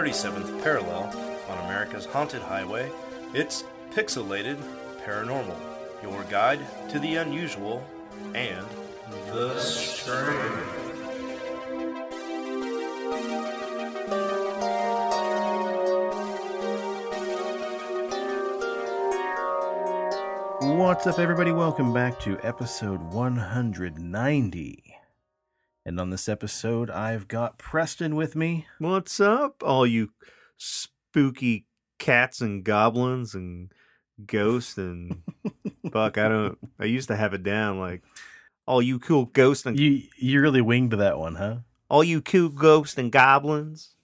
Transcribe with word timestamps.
37th 0.00 0.62
parallel 0.62 1.14
on 1.50 1.58
America's 1.66 2.06
haunted 2.06 2.40
highway, 2.40 2.90
it's 3.34 3.64
Pixelated 3.90 4.56
Paranormal, 5.04 5.58
your 6.02 6.24
guide 6.24 6.60
to 6.88 6.98
the 6.98 7.16
unusual 7.16 7.84
and 8.34 8.66
the 9.26 9.60
strange. 9.60 10.40
What's 20.78 21.06
up, 21.06 21.18
everybody? 21.18 21.52
Welcome 21.52 21.92
back 21.92 22.18
to 22.20 22.38
episode 22.42 23.02
190. 23.12 24.89
And 25.84 25.98
on 25.98 26.10
this 26.10 26.28
episode, 26.28 26.90
I've 26.90 27.26
got 27.26 27.58
Preston 27.58 28.14
with 28.14 28.36
me. 28.36 28.66
What's 28.78 29.18
up, 29.18 29.62
all 29.64 29.86
you 29.86 30.10
spooky 30.58 31.66
cats 31.98 32.40
and 32.40 32.62
goblins 32.62 33.34
and 33.34 33.72
ghosts 34.26 34.76
and 34.76 35.22
fuck? 35.92 36.18
I 36.18 36.28
don't. 36.28 36.58
I 36.78 36.84
used 36.84 37.08
to 37.08 37.16
have 37.16 37.32
it 37.32 37.42
down 37.42 37.78
like 37.78 38.02
all 38.66 38.82
you 38.82 38.98
cool 38.98 39.26
ghosts 39.26 39.66
and 39.66 39.78
You 39.78 40.02
you 40.16 40.40
really 40.40 40.60
winged 40.60 40.92
that 40.92 41.18
one, 41.18 41.36
huh? 41.36 41.56
all 41.88 42.04
you 42.04 42.20
cool 42.20 42.50
ghosts 42.50 42.98
and 42.98 43.10
goblins. 43.10 43.94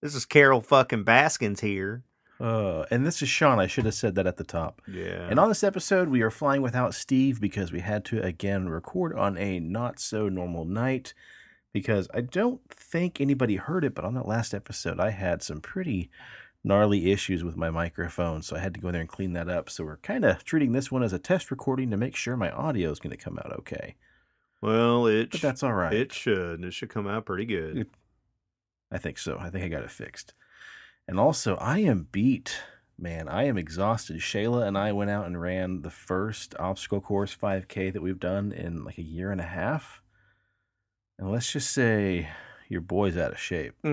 This 0.00 0.14
is 0.14 0.24
Carol 0.24 0.60
fucking 0.60 1.04
Baskins 1.04 1.60
here. 1.60 2.04
Uh, 2.40 2.84
and 2.90 3.04
this 3.04 3.20
is 3.20 3.28
Sean. 3.28 3.58
I 3.58 3.66
should 3.66 3.84
have 3.84 3.94
said 3.94 4.14
that 4.14 4.26
at 4.26 4.36
the 4.36 4.44
top. 4.44 4.80
Yeah. 4.86 5.26
And 5.28 5.40
on 5.40 5.48
this 5.48 5.64
episode, 5.64 6.08
we 6.08 6.22
are 6.22 6.30
flying 6.30 6.62
without 6.62 6.94
Steve 6.94 7.40
because 7.40 7.72
we 7.72 7.80
had 7.80 8.04
to 8.06 8.22
again 8.22 8.68
record 8.68 9.16
on 9.16 9.36
a 9.36 9.58
not 9.58 9.98
so 9.98 10.28
normal 10.28 10.64
night. 10.64 11.14
Because 11.72 12.08
I 12.14 12.22
don't 12.22 12.62
think 12.70 13.20
anybody 13.20 13.56
heard 13.56 13.84
it, 13.84 13.94
but 13.94 14.04
on 14.04 14.14
that 14.14 14.26
last 14.26 14.54
episode, 14.54 14.98
I 14.98 15.10
had 15.10 15.42
some 15.42 15.60
pretty 15.60 16.10
gnarly 16.64 17.12
issues 17.12 17.44
with 17.44 17.56
my 17.56 17.70
microphone, 17.70 18.42
so 18.42 18.56
I 18.56 18.60
had 18.60 18.74
to 18.74 18.80
go 18.80 18.88
in 18.88 18.92
there 18.92 19.02
and 19.02 19.08
clean 19.08 19.34
that 19.34 19.48
up. 19.48 19.68
So 19.68 19.84
we're 19.84 19.98
kind 19.98 20.24
of 20.24 20.44
treating 20.44 20.72
this 20.72 20.90
one 20.90 21.02
as 21.02 21.12
a 21.12 21.18
test 21.18 21.50
recording 21.50 21.90
to 21.90 21.96
make 21.96 22.16
sure 22.16 22.36
my 22.36 22.50
audio 22.50 22.90
is 22.90 22.98
going 22.98 23.16
to 23.16 23.22
come 23.22 23.38
out 23.38 23.52
okay. 23.60 23.96
well, 24.60 25.06
it 25.06 25.30
But 25.30 25.40
that's 25.42 25.62
all 25.62 25.74
right. 25.74 25.92
it 25.92 26.12
should. 26.12 26.60
And 26.60 26.64
it 26.64 26.72
should 26.72 26.88
come 26.88 27.06
out 27.06 27.26
pretty 27.26 27.44
good. 27.44 27.86
I 28.90 28.98
think 28.98 29.18
so. 29.18 29.36
I 29.38 29.50
think 29.50 29.64
I 29.64 29.68
got 29.68 29.84
it 29.84 29.90
fixed. 29.90 30.32
And 31.08 31.18
also, 31.18 31.56
I 31.56 31.78
am 31.78 32.06
beat. 32.12 32.60
Man, 32.98 33.28
I 33.28 33.44
am 33.44 33.56
exhausted. 33.56 34.18
Shayla 34.18 34.68
and 34.68 34.76
I 34.76 34.92
went 34.92 35.10
out 35.10 35.24
and 35.24 35.40
ran 35.40 35.80
the 35.80 35.90
first 35.90 36.54
obstacle 36.58 37.00
course 37.00 37.34
5K 37.34 37.94
that 37.94 38.02
we've 38.02 38.20
done 38.20 38.52
in 38.52 38.84
like 38.84 38.98
a 38.98 39.02
year 39.02 39.32
and 39.32 39.40
a 39.40 39.44
half. 39.44 40.02
And 41.18 41.32
let's 41.32 41.50
just 41.50 41.70
say 41.70 42.28
your 42.68 42.82
boy's 42.82 43.16
out 43.16 43.32
of 43.32 43.38
shape. 43.38 43.72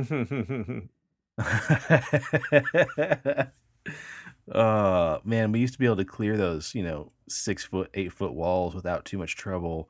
uh 4.51 5.19
man, 5.23 5.51
we 5.51 5.59
used 5.59 5.73
to 5.73 5.79
be 5.79 5.85
able 5.85 5.95
to 5.95 6.05
clear 6.05 6.35
those, 6.35 6.75
you 6.75 6.83
know, 6.83 7.13
six 7.29 7.63
foot, 7.63 7.89
eight 7.93 8.11
foot 8.11 8.33
walls 8.33 8.75
without 8.75 9.05
too 9.05 9.17
much 9.17 9.37
trouble. 9.37 9.89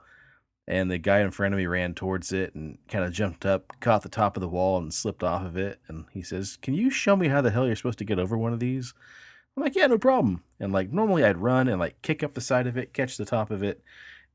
And 0.68 0.90
the 0.90 0.98
guy 0.98 1.20
in 1.20 1.30
front 1.30 1.54
of 1.54 1.60
me 1.60 1.68
ran 1.68 1.94
towards 1.94 2.32
it 2.34 2.56
and 2.56 2.80
kind 2.88 3.06
of 3.06 3.12
jumped 3.14 3.46
up, 3.46 3.80
caught 3.80 4.02
the 4.02 4.10
top 4.10 4.36
of 4.36 4.42
the 4.42 4.50
wall 4.50 4.80
and 4.80 4.92
slipped 4.92 5.24
off 5.24 5.46
of 5.46 5.58
it. 5.58 5.80
And 5.88 6.06
he 6.12 6.24
says, 6.24 6.58
Can 6.62 6.74
you 6.74 6.90
show 6.90 7.16
me 7.16 7.28
how 7.28 7.42
the 7.42 7.52
hell 7.52 7.68
you're 7.68 7.76
supposed 7.76 8.00
to 8.00 8.06
get 8.06 8.18
over 8.18 8.38
one 8.38 8.54
of 8.54 8.60
these? 8.60 8.94
I'm 9.56 9.64
like, 9.64 9.76
Yeah, 9.76 9.88
no 9.88 10.00
problem. 10.00 10.44
And 10.60 10.74
like 10.74 10.92
normally 10.92 11.24
I'd 11.24 11.38
run 11.38 11.68
and 11.68 11.80
like 11.80 12.02
kick 12.02 12.24
up 12.24 12.34
the 12.34 12.42
side 12.42 12.66
of 12.66 12.78
it, 12.78 12.94
catch 12.94 13.18
the 13.18 13.26
top 13.26 13.52
of 13.52 13.62
it, 13.62 13.84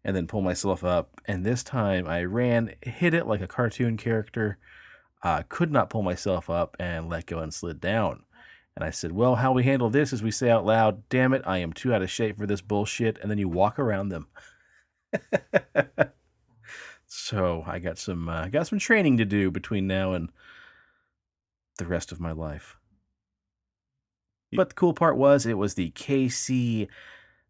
and 0.05 0.15
then 0.15 0.29
pull 0.29 0.41
myself 0.41 0.85
up. 0.85 1.21
And 1.27 1.45
this 1.45 1.65
time 1.65 2.07
I 2.07 2.23
ran, 2.23 2.75
hit 2.81 3.13
it 3.13 3.27
like 3.27 3.41
a 3.41 3.49
cartoon 3.49 3.97
character, 3.97 4.59
uh, 5.25 5.43
could 5.49 5.73
not 5.73 5.91
pull 5.91 6.03
myself 6.03 6.49
up 6.49 6.77
and 6.79 7.09
let 7.09 7.27
go 7.27 7.41
and 7.41 7.53
slid 7.53 7.81
down. 7.81 8.23
And 8.77 8.85
I 8.85 8.91
said, 8.91 9.13
Well, 9.13 9.37
how 9.37 9.53
we 9.53 9.65
handle 9.65 9.91
this 9.91 10.13
is 10.13 10.23
we 10.23 10.31
say 10.31 10.49
out 10.49 10.65
loud, 10.65 11.09
Damn 11.09 11.35
it, 11.35 11.43
I 11.45 11.59
am 11.59 11.73
too 11.73 11.93
out 11.93 12.03
of 12.03 12.11
shape 12.11 12.39
for 12.39 12.47
this 12.47 12.61
bullshit. 12.61 13.19
And 13.19 13.31
then 13.31 13.39
you 13.39 13.49
walk 13.49 13.81
around 13.81 14.11
them. 14.11 14.29
so 17.13 17.65
I 17.67 17.81
got 17.81 17.99
some 17.99 18.29
uh, 18.29 18.47
got 18.47 18.69
some 18.69 18.79
training 18.79 19.17
to 19.17 19.25
do 19.25 19.51
between 19.51 19.89
now 19.89 20.13
and 20.13 20.31
the 21.79 21.87
rest 21.87 22.13
of 22.13 22.21
my 22.21 22.31
life. 22.31 22.77
But 24.53 24.71
the 24.71 24.75
cool 24.77 24.95
part 24.95 25.17
was 25.17 25.45
it 25.45 25.59
was 25.59 25.75
the 25.75 25.91
KC 25.91 26.87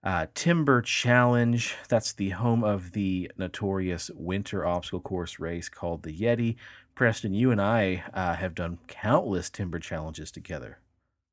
uh, 0.02 0.26
Timber 0.34 0.80
Challenge. 0.80 1.76
That's 1.88 2.14
the 2.14 2.30
home 2.30 2.64
of 2.64 2.92
the 2.92 3.30
notorious 3.36 4.10
winter 4.14 4.64
obstacle 4.64 5.00
course 5.00 5.38
race 5.38 5.68
called 5.68 6.04
the 6.04 6.18
Yeti. 6.18 6.56
Preston, 6.94 7.34
you 7.34 7.50
and 7.50 7.60
I 7.60 8.04
uh, 8.14 8.36
have 8.36 8.54
done 8.54 8.78
countless 8.86 9.50
timber 9.50 9.78
challenges 9.78 10.30
together. 10.30 10.78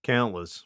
Countless. 0.03 0.65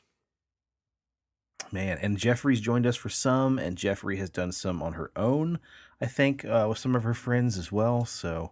Man, 1.71 1.99
and 1.99 2.17
Jeffrey's 2.17 2.59
joined 2.59 2.85
us 2.85 2.95
for 2.95 3.09
some, 3.09 3.57
and 3.59 3.77
Jeffrey 3.77 4.17
has 4.17 4.29
done 4.29 4.51
some 4.51 4.81
on 4.83 4.93
her 4.93 5.11
own, 5.15 5.59
I 6.01 6.07
think, 6.07 6.43
uh, 6.45 6.65
with 6.67 6.79
some 6.79 6.95
of 6.95 7.03
her 7.03 7.13
friends 7.13 7.57
as 7.57 7.71
well. 7.71 8.05
So 8.05 8.51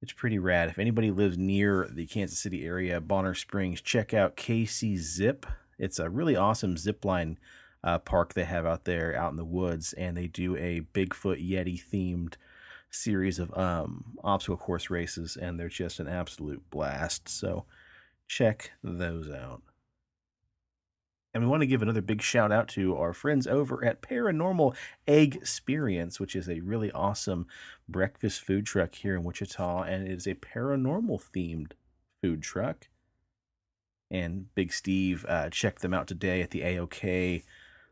it's 0.00 0.12
pretty 0.12 0.38
rad. 0.38 0.68
If 0.68 0.78
anybody 0.78 1.10
lives 1.10 1.36
near 1.36 1.88
the 1.90 2.06
Kansas 2.06 2.38
City 2.38 2.64
area, 2.64 3.00
Bonner 3.00 3.34
Springs, 3.34 3.80
check 3.80 4.14
out 4.14 4.36
KC 4.36 4.96
Zip. 4.96 5.46
It's 5.78 5.98
a 5.98 6.08
really 6.08 6.36
awesome 6.36 6.76
zip 6.76 7.04
line 7.04 7.38
uh, 7.82 7.98
park 7.98 8.32
they 8.32 8.44
have 8.44 8.64
out 8.64 8.84
there 8.84 9.14
out 9.14 9.30
in 9.30 9.36
the 9.36 9.44
woods, 9.44 9.92
and 9.92 10.16
they 10.16 10.26
do 10.26 10.56
a 10.56 10.80
Bigfoot 10.94 11.46
Yeti 11.46 11.82
themed 11.82 12.34
series 12.90 13.38
of 13.38 13.56
um, 13.58 14.16
obstacle 14.22 14.56
course 14.56 14.88
races, 14.88 15.36
and 15.36 15.58
they're 15.58 15.68
just 15.68 16.00
an 16.00 16.08
absolute 16.08 16.62
blast. 16.70 17.28
So 17.28 17.66
check 18.26 18.72
those 18.82 19.30
out. 19.30 19.62
And 21.34 21.42
we 21.42 21.50
want 21.50 21.62
to 21.62 21.66
give 21.66 21.82
another 21.82 22.00
big 22.00 22.22
shout 22.22 22.52
out 22.52 22.68
to 22.68 22.96
our 22.96 23.12
friends 23.12 23.48
over 23.48 23.84
at 23.84 24.00
Paranormal 24.00 24.76
Egg 25.08 25.34
Experience, 25.34 26.20
which 26.20 26.36
is 26.36 26.48
a 26.48 26.60
really 26.60 26.92
awesome 26.92 27.48
breakfast 27.88 28.40
food 28.40 28.64
truck 28.64 28.94
here 28.94 29.16
in 29.16 29.24
Wichita. 29.24 29.82
And 29.82 30.06
it 30.06 30.12
is 30.12 30.28
a 30.28 30.36
paranormal 30.36 31.20
themed 31.34 31.72
food 32.22 32.40
truck. 32.40 32.86
And 34.12 34.54
Big 34.54 34.72
Steve 34.72 35.26
uh, 35.28 35.50
checked 35.50 35.82
them 35.82 35.92
out 35.92 36.06
today 36.06 36.40
at 36.40 36.52
the 36.52 36.60
AOK 36.60 37.42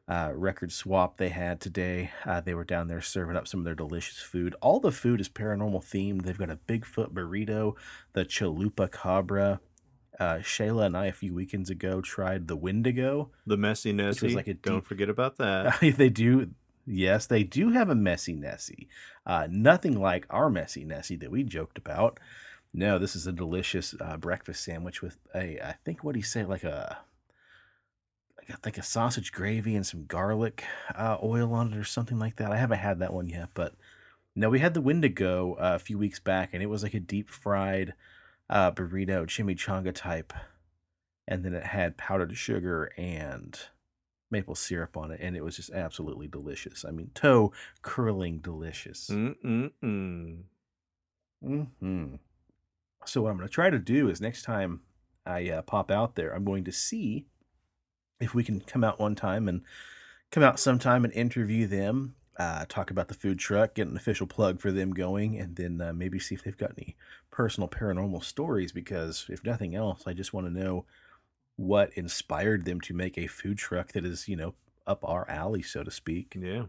uh, 0.07 0.31
record 0.35 0.71
swap 0.71 1.17
they 1.17 1.31
had 1.31 1.61
today. 1.61 2.13
Uh, 2.25 2.41
they 2.41 2.55
were 2.55 2.65
down 2.65 2.87
there 2.87 3.01
serving 3.01 3.37
up 3.37 3.49
some 3.49 3.59
of 3.59 3.65
their 3.65 3.75
delicious 3.75 4.19
food. 4.19 4.55
All 4.61 4.79
the 4.79 4.93
food 4.93 5.21
is 5.21 5.29
paranormal 5.29 5.85
themed. 5.85 6.23
They've 6.23 6.39
got 6.39 6.51
a 6.51 6.61
Bigfoot 6.69 7.13
burrito, 7.13 7.75
the 8.13 8.25
Chalupa 8.25 8.89
Cabra. 8.91 9.61
Uh, 10.23 10.39
Shayla 10.39 10.87
and 10.87 10.97
I 10.97 11.07
a 11.07 11.13
few 11.13 11.35
weekends 11.35 11.69
ago 11.69 12.01
tried 12.01 12.47
the 12.47 12.55
Wendigo. 12.55 13.31
The 13.45 13.57
messy 13.57 13.93
Nessie. 13.93 14.37
like 14.37 14.47
a 14.47 14.55
Don't 14.55 14.87
forget 14.87 15.09
about 15.09 15.37
that. 15.39 15.81
they 15.97 16.11
do. 16.11 16.51
Yes, 16.87 17.27
they 17.27 17.43
do 17.43 17.71
have 17.71 17.91
a 17.91 17.97
messy 17.97 18.35
Nessie. 18.35 18.89
Uh, 19.27 19.49
nothing 19.51 20.01
like 20.01 20.27
our 20.31 20.49
messy 20.49 20.85
Nessie 20.85 21.17
that 21.17 21.33
we 21.33 21.43
joked 21.43 21.77
about. 21.77 22.21
No, 22.73 23.01
this 23.01 23.17
is 23.17 23.27
a 23.27 23.33
delicious 23.33 23.97
uh, 24.01 24.17
breakfast 24.17 24.63
sandwich 24.63 25.03
with 25.03 25.19
a, 25.35 25.59
I 25.61 25.75
think 25.85 26.05
what 26.05 26.13
do 26.13 26.21
you 26.21 26.25
say, 26.25 26.45
like 26.45 26.63
a, 26.63 26.99
like 28.39 28.51
I 28.51 28.55
think 28.63 28.79
a 28.79 28.83
sausage 28.85 29.33
gravy 29.33 29.75
and 29.75 29.85
some 29.85 30.07
garlic 30.07 30.63
uh, 30.95 31.17
oil 31.21 31.53
on 31.53 31.73
it 31.73 31.77
or 31.77 31.85
something 31.85 32.21
like 32.21 32.37
that. 32.37 32.53
I 32.53 32.59
haven't 32.59 32.79
had 32.79 33.01
that 33.01 33.13
one 33.13 33.27
yet, 33.27 33.49
but 33.55 33.75
no, 34.37 34.51
we 34.51 34.61
had 34.61 34.75
the 34.75 34.81
Wendigo 34.81 35.55
uh, 35.55 35.73
a 35.75 35.81
few 35.81 35.99
weeks 35.99 36.21
back, 36.21 36.51
and 36.53 36.63
it 36.63 36.67
was 36.67 36.85
like 36.85 36.95
a 36.95 37.01
deep 37.01 37.29
fried 37.29 37.95
uh, 38.51 38.71
burrito, 38.71 39.27
chimichanga 39.27 39.95
type, 39.95 40.33
and 41.27 41.45
then 41.45 41.55
it 41.55 41.65
had 41.65 41.97
powdered 41.97 42.37
sugar 42.37 42.93
and 42.97 43.59
maple 44.31 44.55
syrup 44.55 44.97
on 44.97 45.11
it, 45.11 45.21
and 45.23 45.37
it 45.37 45.45
was 45.45 45.57
just 45.57 45.71
absolutely 45.71 46.27
delicious. 46.27 46.85
I 46.85 46.91
mean, 46.91 47.11
toe 47.15 47.53
curling 47.83 48.39
delicious. 48.39 49.09
Mm-mm-mm. 49.11 50.43
Mm-hmm. 51.45 52.15
So 53.05 53.23
what 53.23 53.31
I'm 53.31 53.37
going 53.37 53.49
to 53.49 53.53
try 53.53 53.71
to 53.71 53.79
do 53.79 54.09
is 54.09 54.21
next 54.21 54.43
time 54.43 54.81
I 55.27 55.49
uh, 55.51 55.63
pop 55.63 55.91
out 55.91 56.15
there, 56.15 56.35
I'm 56.35 56.45
going 56.45 56.65
to 56.65 56.73
see 56.73 57.27
if 58.21 58.35
we 58.35 58.45
can 58.45 58.61
come 58.61 58.85
out 58.85 59.01
one 59.01 59.15
time 59.15 59.49
and 59.49 59.63
come 60.31 60.43
out 60.43 60.59
sometime 60.61 61.05
and 61.05 61.13
interview 61.13 61.67
them, 61.67 62.15
uh, 62.39 62.65
talk 62.69 62.91
about 62.91 63.09
the 63.09 63.15
food 63.15 63.39
truck, 63.39 63.75
get 63.75 63.89
an 63.89 63.97
official 63.97 64.27
plug 64.27 64.61
for 64.61 64.73
them 64.73 64.93
going, 64.93 65.39
and 65.39 65.57
then 65.57 65.81
uh, 65.81 65.93
maybe 65.93 66.19
see 66.19 66.35
if 66.35 66.43
they've 66.43 66.57
got 66.57 66.73
any 66.79 66.97
personal 67.31 67.69
paranormal 67.69 68.25
stories. 68.25 68.73
Because 68.73 69.27
if 69.29 69.45
nothing 69.45 69.75
else, 69.75 70.05
I 70.07 70.13
just 70.13 70.33
want 70.33 70.47
to 70.47 70.53
know 70.53 70.87
what 71.57 71.93
inspired 71.95 72.65
them 72.65 72.81
to 72.81 72.95
make 72.95 73.19
a 73.19 73.27
food 73.27 73.59
truck 73.59 73.93
that 73.93 74.05
is, 74.05 74.29
you 74.29 74.37
know, 74.37 74.55
up 74.87 75.01
our 75.05 75.29
alley, 75.29 75.63
so 75.63 75.83
to 75.85 75.91
speak. 75.91 76.37
Yeah. 76.39 76.65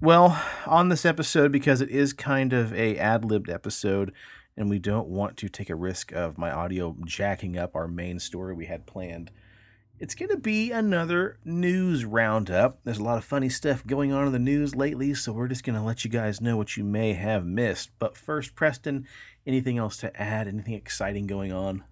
Well, 0.00 0.42
on 0.66 0.90
this 0.90 1.06
episode, 1.06 1.52
because 1.52 1.80
it 1.80 1.88
is 1.88 2.12
kind 2.12 2.52
of 2.52 2.74
a 2.74 2.98
ad-libbed 2.98 3.48
episode, 3.48 4.12
and 4.54 4.68
we 4.68 4.78
don't 4.78 5.08
want 5.08 5.38
to 5.38 5.48
take 5.48 5.70
a 5.70 5.74
risk 5.74 6.12
of 6.12 6.36
my 6.36 6.50
audio 6.50 6.96
jacking 7.06 7.56
up 7.56 7.74
our 7.74 7.88
main 7.88 8.18
story 8.18 8.54
we 8.54 8.66
had 8.66 8.86
planned, 8.86 9.30
It's 9.98 10.14
going 10.14 10.28
to 10.28 10.36
be 10.36 10.72
another 10.72 11.38
news 11.44 12.04
roundup. 12.04 12.80
There's 12.84 12.98
a 12.98 13.02
lot 13.02 13.16
of 13.16 13.24
funny 13.24 13.48
stuff 13.48 13.86
going 13.86 14.12
on 14.12 14.26
in 14.26 14.32
the 14.32 14.38
news 14.38 14.74
lately, 14.74 15.14
so 15.14 15.32
we're 15.32 15.48
just 15.48 15.64
going 15.64 15.76
to 15.78 15.82
let 15.82 16.04
you 16.04 16.10
guys 16.10 16.40
know 16.40 16.56
what 16.56 16.76
you 16.76 16.84
may 16.84 17.14
have 17.14 17.46
missed. 17.46 17.90
But 17.98 18.14
first, 18.16 18.54
Preston, 18.54 19.06
anything 19.46 19.78
else 19.78 19.96
to 19.98 20.14
add? 20.20 20.48
Anything 20.48 20.74
exciting 20.74 21.26
going 21.26 21.50
on? 21.50 21.82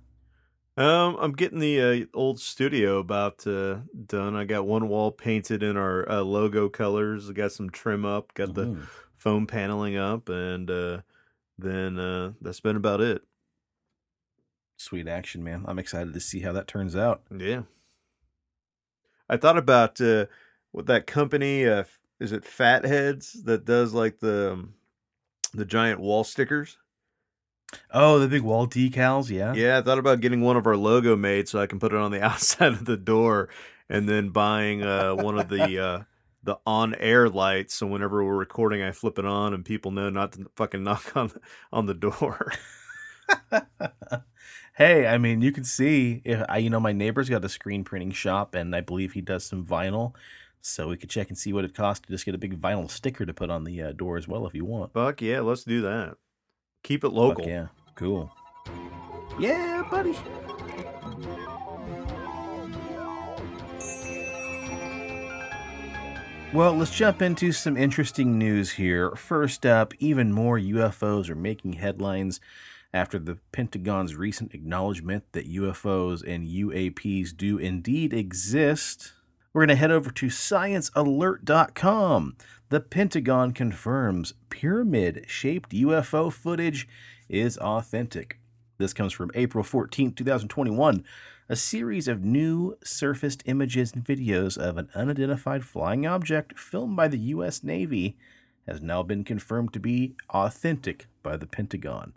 Um, 0.76 1.16
I'm 1.18 1.32
getting 1.32 1.60
the 1.60 1.80
uh, 1.80 2.04
old 2.18 2.40
studio 2.40 2.98
about 2.98 3.46
uh, 3.46 3.78
done. 4.06 4.34
I 4.36 4.44
got 4.44 4.66
one 4.66 4.88
wall 4.88 5.10
painted 5.10 5.62
in 5.62 5.76
our 5.78 6.06
uh, 6.10 6.20
logo 6.22 6.68
colors. 6.68 7.30
I 7.30 7.32
got 7.32 7.52
some 7.52 7.70
trim 7.70 8.04
up. 8.04 8.34
Got 8.34 8.54
the 8.54 8.66
Mhm. 8.66 8.86
foam 9.16 9.46
paneling 9.46 9.96
up, 9.96 10.28
and 10.28 10.70
uh, 10.70 11.00
then 11.56 11.98
uh, 11.98 12.32
that's 12.40 12.60
been 12.60 12.76
about 12.76 13.00
it. 13.00 13.22
Sweet 14.76 15.08
action, 15.08 15.42
man. 15.44 15.64
I'm 15.66 15.78
excited 15.78 16.12
to 16.12 16.20
see 16.20 16.40
how 16.40 16.52
that 16.52 16.66
turns 16.66 16.96
out. 16.96 17.22
Yeah. 17.34 17.62
I 19.29 19.37
thought 19.37 19.59
about 19.59 20.00
uh, 20.00 20.26
what 20.73 20.87
that 20.87 21.06
company 21.06 21.67
uh, 21.67 21.85
is 22.21 22.32
it 22.32 22.44
Fatheads 22.44 23.44
that 23.44 23.65
does 23.65 23.94
like 23.94 24.21
the 24.21 24.53
um, 24.53 24.75
the 25.53 25.65
giant 25.65 26.00
wall 26.00 26.25
stickers. 26.25 26.79
Oh, 27.93 28.19
the 28.19 28.29
big 28.29 28.43
wall 28.43 28.69
decals, 28.69 29.31
yeah. 29.31 29.53
Yeah, 29.55 29.79
I 29.79 29.82
thought 29.82 29.99
about 29.99 30.21
getting 30.21 30.41
one 30.41 30.56
of 30.56 30.67
our 30.67 30.76
logo 30.76 31.17
made 31.17 31.49
so 31.49 31.59
I 31.61 31.67
can 31.67 31.81
put 31.81 31.93
it 31.93 31.99
on 31.99 32.11
the 32.11 32.23
outside 32.25 32.73
of 32.73 32.85
the 32.85 32.97
door, 32.97 33.49
and 33.88 34.09
then 34.09 34.31
buying 34.31 34.82
uh, 34.82 35.15
one 35.15 35.38
of 35.38 35.49
the 35.49 35.79
uh, 35.79 36.03
the 36.43 36.59
on 36.67 36.94
air 36.97 37.29
lights. 37.29 37.75
So 37.75 37.87
whenever 37.87 38.25
we're 38.25 38.37
recording, 38.37 38.82
I 38.82 38.93
flip 38.93 39.19
it 39.19 39.25
on, 39.25 39.55
and 39.55 39.65
people 39.65 39.91
know 39.91 40.11
not 40.11 40.32
to 40.32 40.50
fucking 40.56 40.85
knock 40.85 41.17
on 41.17 41.32
on 41.73 41.87
the 41.87 41.94
door. 41.94 42.53
hey, 44.75 45.06
I 45.06 45.19
mean, 45.19 45.41
you 45.41 45.53
can 45.53 45.65
see 45.65 46.21
if 46.25 46.44
I, 46.49 46.59
you 46.59 46.69
know, 46.69 46.81
my 46.81 46.93
neighbor's 46.93 47.29
got 47.29 47.44
a 47.44 47.49
screen 47.49 47.85
printing 47.85 48.11
shop, 48.11 48.55
and 48.55 48.75
I 48.75 48.81
believe 48.81 49.12
he 49.12 49.21
does 49.21 49.44
some 49.44 49.65
vinyl. 49.65 50.15
So 50.61 50.88
we 50.88 50.97
could 50.97 51.11
check 51.11 51.29
and 51.29 51.38
see 51.38 51.53
what 51.53 51.65
it 51.65 51.75
costs 51.75 52.06
to 52.06 52.12
just 52.12 52.25
get 52.25 52.35
a 52.35 52.38
big 52.38 52.61
vinyl 52.61 52.91
sticker 52.91 53.26
to 53.26 53.35
put 53.35 53.50
on 53.50 53.65
the 53.65 53.82
uh, 53.82 53.93
door 53.93 54.17
as 54.17 54.26
well, 54.26 54.47
if 54.47 54.55
you 54.55 54.65
want. 54.65 54.93
Fuck 54.93 55.21
yeah, 55.23 55.41
let's 55.41 55.65
do 55.65 55.82
that. 55.82 56.17
Keep 56.82 57.05
it 57.05 57.09
Fuck 57.09 57.17
local. 57.17 57.47
yeah, 57.47 57.67
cool. 57.94 58.32
Yeah, 59.38 59.87
buddy. 59.91 60.17
Well, 66.55 66.73
let's 66.75 66.97
jump 66.97 67.21
into 67.21 67.50
some 67.50 67.76
interesting 67.76 68.38
news 68.38 68.71
here. 68.73 69.11
First 69.17 69.67
up, 69.67 69.93
even 69.99 70.32
more 70.32 70.59
UFOs 70.59 71.29
are 71.29 71.35
making 71.35 71.75
headlines 71.75 72.41
after 72.94 73.19
the 73.19 73.37
Pentagon's 73.50 74.14
recent 74.14 74.55
acknowledgement 74.55 75.25
that 75.32 75.52
UFOs 75.52 76.23
and 76.23 76.46
UAPs 76.46 77.37
do 77.37 77.58
indeed 77.58 78.14
exist. 78.14 79.14
We're 79.52 79.62
going 79.62 79.70
to 79.70 79.76
head 79.76 79.91
over 79.91 80.12
to 80.12 80.26
sciencealert.com. 80.26 82.37
The 82.69 82.81
Pentagon 82.81 83.50
confirms 83.52 84.35
pyramid 84.49 85.25
shaped 85.26 85.73
UFO 85.73 86.32
footage 86.32 86.87
is 87.29 87.58
authentic. 87.58 88.38
This 88.79 88.93
comes 88.93 89.12
from 89.12 89.32
April 89.35 89.64
14, 89.64 90.12
2021. 90.12 91.05
A 91.49 91.56
series 91.56 92.06
of 92.06 92.25
new 92.25 92.79
surfaced 92.85 93.43
images 93.47 93.93
and 93.93 94.05
videos 94.05 94.56
of 94.56 94.79
an 94.79 94.88
unidentified 94.94 95.64
flying 95.64 96.06
object 96.06 96.56
filmed 96.58 96.97
by 96.97 97.08
the 97.08 97.19
U.S. 97.19 97.64
Navy 97.64 98.17
has 98.69 98.81
now 98.81 99.02
been 99.02 99.25
confirmed 99.25 99.73
to 99.73 99.81
be 99.81 100.14
authentic 100.31 101.08
by 101.23 101.37
the 101.37 101.47
Pentagon. 101.47 102.14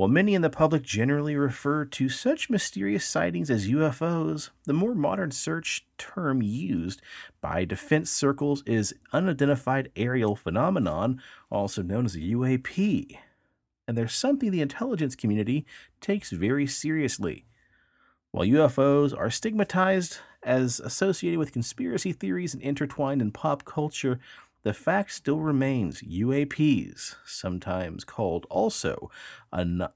While 0.00 0.08
many 0.08 0.34
in 0.34 0.40
the 0.40 0.48
public 0.48 0.82
generally 0.82 1.36
refer 1.36 1.84
to 1.84 2.08
such 2.08 2.48
mysterious 2.48 3.04
sightings 3.04 3.50
as 3.50 3.68
UFOs, 3.68 4.48
the 4.64 4.72
more 4.72 4.94
modern 4.94 5.30
search 5.30 5.86
term 5.98 6.40
used 6.40 7.02
by 7.42 7.66
defense 7.66 8.10
circles 8.10 8.62
is 8.64 8.94
unidentified 9.12 9.92
aerial 9.96 10.36
phenomenon, 10.36 11.20
also 11.50 11.82
known 11.82 12.06
as 12.06 12.14
a 12.14 12.20
UAP. 12.20 13.14
And 13.86 13.94
there's 13.94 14.14
something 14.14 14.50
the 14.50 14.62
intelligence 14.62 15.14
community 15.14 15.66
takes 16.00 16.30
very 16.30 16.66
seriously. 16.66 17.44
While 18.30 18.46
UFOs 18.46 19.14
are 19.14 19.28
stigmatized 19.28 20.20
as 20.42 20.80
associated 20.80 21.38
with 21.38 21.52
conspiracy 21.52 22.14
theories 22.14 22.54
and 22.54 22.62
intertwined 22.62 23.20
in 23.20 23.32
pop 23.32 23.66
culture, 23.66 24.18
the 24.62 24.74
fact 24.74 25.12
still 25.12 25.40
remains 25.40 26.02
UAPs, 26.02 27.16
sometimes 27.24 28.04
called 28.04 28.46
also 28.50 29.10
an- 29.52 29.88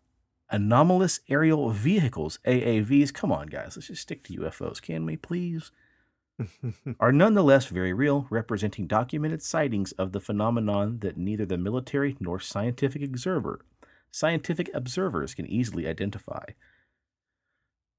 anomalous 0.51 1.21
aerial 1.29 1.71
vehicles, 1.71 2.39
AAVs. 2.47 3.13
Come 3.13 3.33
on, 3.33 3.49
guys, 3.49 3.77
let's 3.77 3.89
just 3.89 4.03
stick 4.03 4.25
to 4.25 4.39
UFOs, 4.39 4.81
can 4.81 5.05
we 5.07 5.17
please? 5.17 5.71
are 7.01 7.13
nonetheless 7.13 7.67
very 7.67 7.93
real, 7.93 8.27
representing 8.29 8.87
documented 8.87 9.43
sightings 9.43 9.93
of 9.93 10.13
the 10.13 10.21
phenomenon 10.21 10.99
that 11.01 11.17
neither 11.17 11.47
the 11.47 11.59
military 11.59 12.17
nor 12.19 12.41
scientific 12.41 13.03
observer 13.03 13.61
scientific 14.15 14.71
observers 14.73 15.35
can 15.35 15.47
easily 15.47 15.89
identify. 15.89 16.45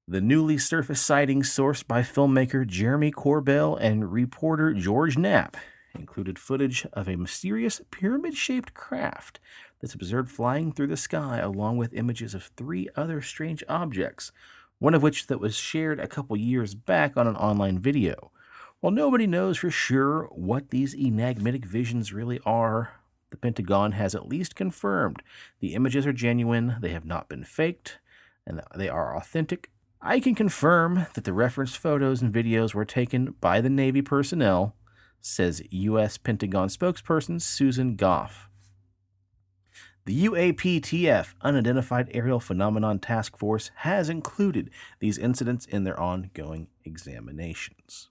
The 0.08 0.22
newly 0.22 0.56
surfaced 0.56 1.04
sightings, 1.04 1.50
sourced 1.50 1.86
by 1.86 2.00
filmmaker 2.00 2.66
Jeremy 2.66 3.10
Corbell 3.10 3.76
and 3.78 4.10
reporter 4.10 4.72
George 4.72 5.18
Knapp, 5.18 5.58
included 5.98 6.38
footage 6.38 6.86
of 6.92 7.08
a 7.08 7.16
mysterious 7.16 7.80
pyramid 7.90 8.34
shaped 8.34 8.74
craft 8.74 9.40
that's 9.80 9.94
observed 9.94 10.30
flying 10.30 10.72
through 10.72 10.86
the 10.86 10.96
sky, 10.96 11.38
along 11.38 11.76
with 11.76 11.92
images 11.94 12.34
of 12.34 12.44
three 12.56 12.88
other 12.96 13.20
strange 13.20 13.62
objects, 13.68 14.32
one 14.78 14.94
of 14.94 15.02
which 15.02 15.26
that 15.26 15.40
was 15.40 15.56
shared 15.56 15.98
a 16.00 16.08
couple 16.08 16.36
years 16.36 16.74
back 16.74 17.16
on 17.16 17.26
an 17.26 17.36
online 17.36 17.78
video. 17.78 18.30
While 18.80 18.92
nobody 18.92 19.26
knows 19.26 19.58
for 19.58 19.70
sure 19.70 20.24
what 20.32 20.70
these 20.70 20.94
enigmatic 20.94 21.64
visions 21.64 22.12
really 22.12 22.40
are, 22.44 22.92
the 23.30 23.36
Pentagon 23.36 23.92
has 23.92 24.14
at 24.14 24.28
least 24.28 24.54
confirmed 24.54 25.22
the 25.60 25.74
images 25.74 26.06
are 26.06 26.12
genuine, 26.12 26.76
they 26.80 26.90
have 26.90 27.04
not 27.04 27.28
been 27.28 27.44
faked, 27.44 27.98
and 28.46 28.62
they 28.76 28.88
are 28.88 29.16
authentic. 29.16 29.70
I 30.00 30.20
can 30.20 30.34
confirm 30.34 31.06
that 31.14 31.24
the 31.24 31.32
referenced 31.32 31.78
photos 31.78 32.22
and 32.22 32.32
videos 32.32 32.74
were 32.74 32.84
taken 32.84 33.34
by 33.40 33.60
the 33.60 33.70
Navy 33.70 34.02
personnel, 34.02 34.76
says 35.20 35.62
U.S. 35.70 36.18
Pentagon 36.18 36.68
spokesperson 36.68 37.40
Susan 37.40 37.96
Gough. 37.96 38.48
The 40.06 40.26
UAPTF, 40.26 41.34
Unidentified 41.42 42.10
Aerial 42.14 42.38
Phenomenon 42.38 43.00
Task 43.00 43.36
Force, 43.36 43.72
has 43.76 44.08
included 44.08 44.70
these 45.00 45.18
incidents 45.18 45.66
in 45.66 45.82
their 45.82 45.98
ongoing 45.98 46.68
examinations. 46.84 48.10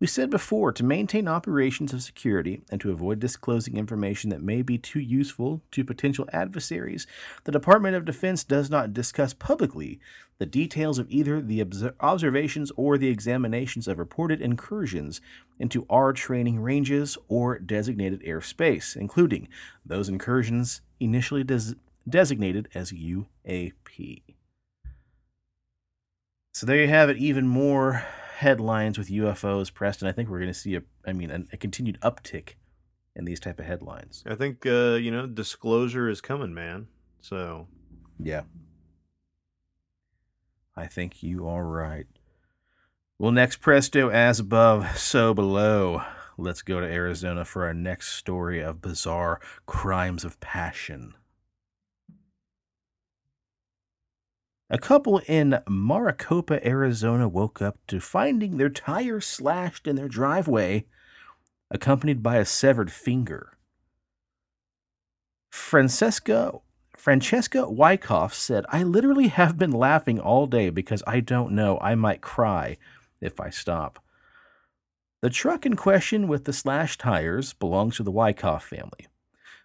We 0.00 0.06
said 0.06 0.30
before 0.30 0.70
to 0.72 0.84
maintain 0.84 1.26
operations 1.26 1.92
of 1.92 2.04
security 2.04 2.62
and 2.70 2.80
to 2.80 2.92
avoid 2.92 3.18
disclosing 3.18 3.76
information 3.76 4.30
that 4.30 4.42
may 4.42 4.62
be 4.62 4.78
too 4.78 5.00
useful 5.00 5.60
to 5.72 5.84
potential 5.84 6.28
adversaries, 6.32 7.06
the 7.42 7.52
Department 7.52 7.96
of 7.96 8.04
Defense 8.04 8.44
does 8.44 8.70
not 8.70 8.92
discuss 8.92 9.34
publicly 9.34 9.98
the 10.38 10.46
details 10.46 11.00
of 11.00 11.10
either 11.10 11.40
the 11.40 11.60
obs- 11.60 11.84
observations 11.98 12.70
or 12.76 12.96
the 12.96 13.08
examinations 13.08 13.88
of 13.88 13.98
reported 13.98 14.40
incursions 14.40 15.20
into 15.58 15.84
our 15.90 16.12
training 16.12 16.60
ranges 16.60 17.18
or 17.26 17.58
designated 17.58 18.22
airspace, 18.22 18.94
including 18.94 19.48
those 19.84 20.08
incursions 20.08 20.80
initially 21.00 21.42
des- 21.42 21.74
designated 22.08 22.68
as 22.72 22.92
UAP. 22.92 24.22
So 26.54 26.66
there 26.66 26.76
you 26.76 26.88
have 26.88 27.10
it, 27.10 27.16
even 27.16 27.48
more 27.48 28.04
headlines 28.38 28.96
with 28.96 29.08
UFOs, 29.08 29.74
Preston. 29.74 30.06
I 30.06 30.12
think 30.12 30.28
we're 30.28 30.38
going 30.38 30.52
to 30.52 30.58
see 30.58 30.76
a, 30.76 30.82
I 31.04 31.12
mean, 31.12 31.30
a, 31.32 31.40
a 31.52 31.56
continued 31.56 31.98
uptick 32.02 32.50
in 33.16 33.24
these 33.24 33.40
type 33.40 33.58
of 33.58 33.66
headlines. 33.66 34.22
I 34.26 34.36
think 34.36 34.64
uh, 34.64 34.94
you 34.94 35.10
know 35.10 35.26
disclosure 35.26 36.08
is 36.08 36.20
coming, 36.20 36.54
man. 36.54 36.86
So 37.20 37.66
Yeah. 38.18 38.42
I 40.76 40.86
think 40.86 41.24
you 41.24 41.48
are 41.48 41.66
right. 41.66 42.06
Well, 43.18 43.32
next, 43.32 43.56
presto, 43.56 44.10
as 44.10 44.38
above, 44.38 44.96
so 44.96 45.34
below. 45.34 46.02
Let's 46.36 46.62
go 46.62 46.78
to 46.78 46.86
Arizona 46.86 47.44
for 47.44 47.66
our 47.66 47.74
next 47.74 48.12
story 48.12 48.60
of 48.60 48.80
bizarre 48.80 49.40
crimes 49.66 50.24
of 50.24 50.38
passion. 50.38 51.14
A 54.70 54.78
couple 54.78 55.18
in 55.26 55.60
Maricopa, 55.66 56.66
Arizona 56.66 57.26
woke 57.26 57.62
up 57.62 57.78
to 57.86 58.00
finding 58.00 58.56
their 58.56 58.68
tire 58.68 59.20
slashed 59.20 59.86
in 59.86 59.96
their 59.96 60.08
driveway, 60.08 60.84
accompanied 61.70 62.22
by 62.22 62.36
a 62.36 62.44
severed 62.44 62.92
finger. 62.92 63.56
Francesca 65.50 66.52
Francesca 66.98 67.70
Wyckoff 67.70 68.34
said, 68.34 68.64
I 68.70 68.82
literally 68.82 69.28
have 69.28 69.56
been 69.56 69.70
laughing 69.70 70.18
all 70.18 70.46
day 70.46 70.68
because 70.68 71.02
I 71.06 71.20
don't 71.20 71.52
know. 71.52 71.78
I 71.80 71.94
might 71.94 72.20
cry 72.20 72.76
if 73.20 73.38
I 73.38 73.50
stop. 73.50 74.02
The 75.22 75.30
truck 75.30 75.64
in 75.64 75.76
question 75.76 76.26
with 76.26 76.44
the 76.44 76.52
slashed 76.52 77.00
tires 77.00 77.52
belongs 77.52 77.96
to 77.96 78.02
the 78.02 78.10
Wyckoff 78.10 78.64
family. 78.64 79.06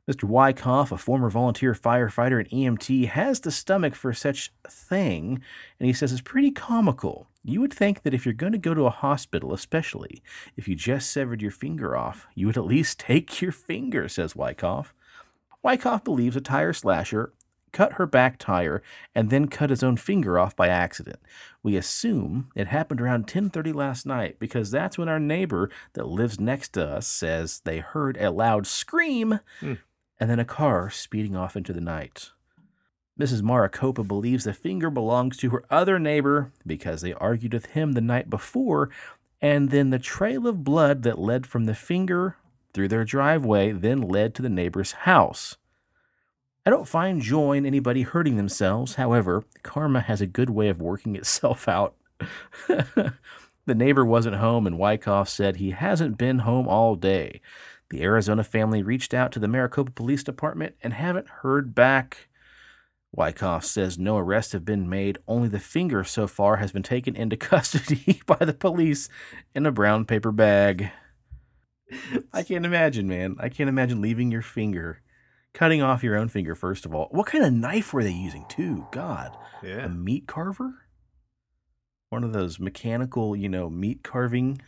Mr. 0.09 0.25
Wyckoff, 0.25 0.91
a 0.91 0.97
former 0.97 1.29
volunteer 1.29 1.73
firefighter 1.73 2.39
and 2.39 2.49
EMT, 2.49 3.07
has 3.07 3.39
the 3.39 3.51
stomach 3.51 3.95
for 3.95 4.11
such 4.13 4.51
thing, 4.67 5.41
and 5.79 5.87
he 5.87 5.93
says 5.93 6.11
it's 6.11 6.21
pretty 6.21 6.51
comical. 6.51 7.27
You 7.43 7.61
would 7.61 7.73
think 7.73 8.03
that 8.03 8.13
if 8.13 8.25
you're 8.25 8.33
going 8.33 8.51
to 8.51 8.57
go 8.57 8.73
to 8.73 8.85
a 8.85 8.89
hospital, 8.89 9.53
especially 9.53 10.21
if 10.57 10.67
you 10.67 10.75
just 10.75 11.09
severed 11.09 11.41
your 11.41 11.51
finger 11.51 11.95
off, 11.95 12.27
you 12.35 12.47
would 12.47 12.57
at 12.57 12.65
least 12.65 12.99
take 12.99 13.41
your 13.41 13.53
finger, 13.53 14.09
says 14.09 14.35
Wyckoff. 14.35 14.93
Wyckoff 15.61 16.03
believes 16.03 16.35
a 16.35 16.41
tire 16.41 16.73
slasher 16.73 17.31
cut 17.73 17.93
her 17.93 18.05
back 18.05 18.37
tire 18.37 18.81
and 19.13 19.29
then 19.29 19.47
cut 19.47 19.69
his 19.69 19.83
own 19.83 19.97
finger 19.97 20.39
off 20.39 20.55
by 20.55 20.69
accident. 20.69 21.19
We 21.61 21.75
assume 21.75 22.49
it 22.55 22.67
happened 22.67 23.01
around 23.01 23.27
10:30 23.27 23.73
last 23.73 24.05
night 24.05 24.37
because 24.39 24.71
that's 24.71 24.97
when 24.97 25.09
our 25.09 25.19
neighbor 25.19 25.69
that 25.93 26.07
lives 26.07 26.39
next 26.39 26.69
to 26.73 26.85
us 26.87 27.07
says 27.07 27.61
they 27.61 27.79
heard 27.79 28.15
a 28.17 28.31
loud 28.31 28.65
scream 28.67 29.39
Hmm. 29.59 29.73
And 30.23 30.29
then 30.29 30.39
a 30.39 30.45
car 30.45 30.89
speeding 30.89 31.35
off 31.35 31.57
into 31.57 31.73
the 31.73 31.81
night. 31.81 32.29
Mrs. 33.19 33.41
Maricopa 33.41 34.05
believes 34.05 34.45
the 34.45 34.53
finger 34.53 34.89
belongs 34.89 35.35
to 35.35 35.49
her 35.49 35.65
other 35.69 35.99
neighbor 35.99 36.53
because 36.65 37.01
they 37.01 37.11
argued 37.11 37.51
with 37.51 37.65
him 37.65 37.91
the 37.91 37.99
night 37.99 38.29
before, 38.29 38.89
and 39.41 39.69
then 39.69 39.89
the 39.89 39.99
trail 39.99 40.47
of 40.47 40.63
blood 40.63 41.03
that 41.03 41.19
led 41.19 41.45
from 41.45 41.65
the 41.65 41.75
finger 41.75 42.37
through 42.73 42.87
their 42.87 43.03
driveway 43.03 43.73
then 43.73 43.99
led 43.99 44.33
to 44.33 44.41
the 44.41 44.47
neighbor's 44.47 44.93
house. 44.93 45.57
I 46.65 46.69
don't 46.69 46.87
find 46.87 47.21
joy 47.21 47.57
in 47.57 47.65
anybody 47.65 48.03
hurting 48.03 48.37
themselves. 48.37 48.95
However, 48.95 49.43
karma 49.61 49.99
has 49.99 50.21
a 50.21 50.25
good 50.25 50.49
way 50.49 50.69
of 50.69 50.81
working 50.81 51.15
itself 51.17 51.67
out. 51.67 51.95
the 52.69 53.11
neighbor 53.67 54.05
wasn't 54.05 54.37
home, 54.37 54.67
and 54.67 54.79
Wyckoff 54.79 55.27
said 55.27 55.57
he 55.57 55.71
hasn't 55.71 56.17
been 56.17 56.39
home 56.39 56.69
all 56.69 56.95
day. 56.95 57.41
The 57.89 58.01
Arizona 58.03 58.43
family 58.43 58.81
reached 58.81 59.13
out 59.13 59.31
to 59.33 59.39
the 59.39 59.47
Maricopa 59.47 59.91
Police 59.91 60.23
Department 60.23 60.75
and 60.81 60.93
haven't 60.93 61.27
heard 61.27 61.75
back. 61.75 62.29
Wyckoff 63.11 63.63
says 63.63 63.99
no 63.99 64.17
arrests 64.17 64.53
have 64.53 64.65
been 64.65 64.89
made, 64.89 65.19
only 65.27 65.47
the 65.47 65.59
finger 65.59 66.03
so 66.03 66.25
far 66.25 66.57
has 66.57 66.71
been 66.71 66.83
taken 66.83 67.15
into 67.15 67.37
custody 67.37 68.21
by 68.25 68.37
the 68.37 68.53
police 68.53 69.09
in 69.53 69.65
a 69.65 69.71
brown 69.71 70.05
paper 70.05 70.31
bag. 70.31 70.91
I 72.33 72.41
can't 72.41 72.65
imagine, 72.65 73.07
man. 73.07 73.35
I 73.39 73.49
can't 73.49 73.69
imagine 73.69 74.01
leaving 74.01 74.31
your 74.31 74.41
finger, 74.41 75.01
cutting 75.53 75.83
off 75.83 76.03
your 76.03 76.17
own 76.17 76.29
finger, 76.29 76.55
first 76.55 76.85
of 76.85 76.95
all. 76.95 77.07
What 77.11 77.27
kind 77.27 77.43
of 77.43 77.53
knife 77.53 77.93
were 77.93 78.03
they 78.03 78.11
using, 78.11 78.45
too? 78.49 78.87
God. 78.91 79.37
Yeah. 79.61 79.85
A 79.85 79.89
meat 79.89 80.25
carver? 80.25 80.73
One 82.09 82.23
of 82.23 82.33
those 82.33 82.59
mechanical, 82.59 83.35
you 83.35 83.49
know, 83.49 83.69
meat 83.69 84.03
carving 84.03 84.59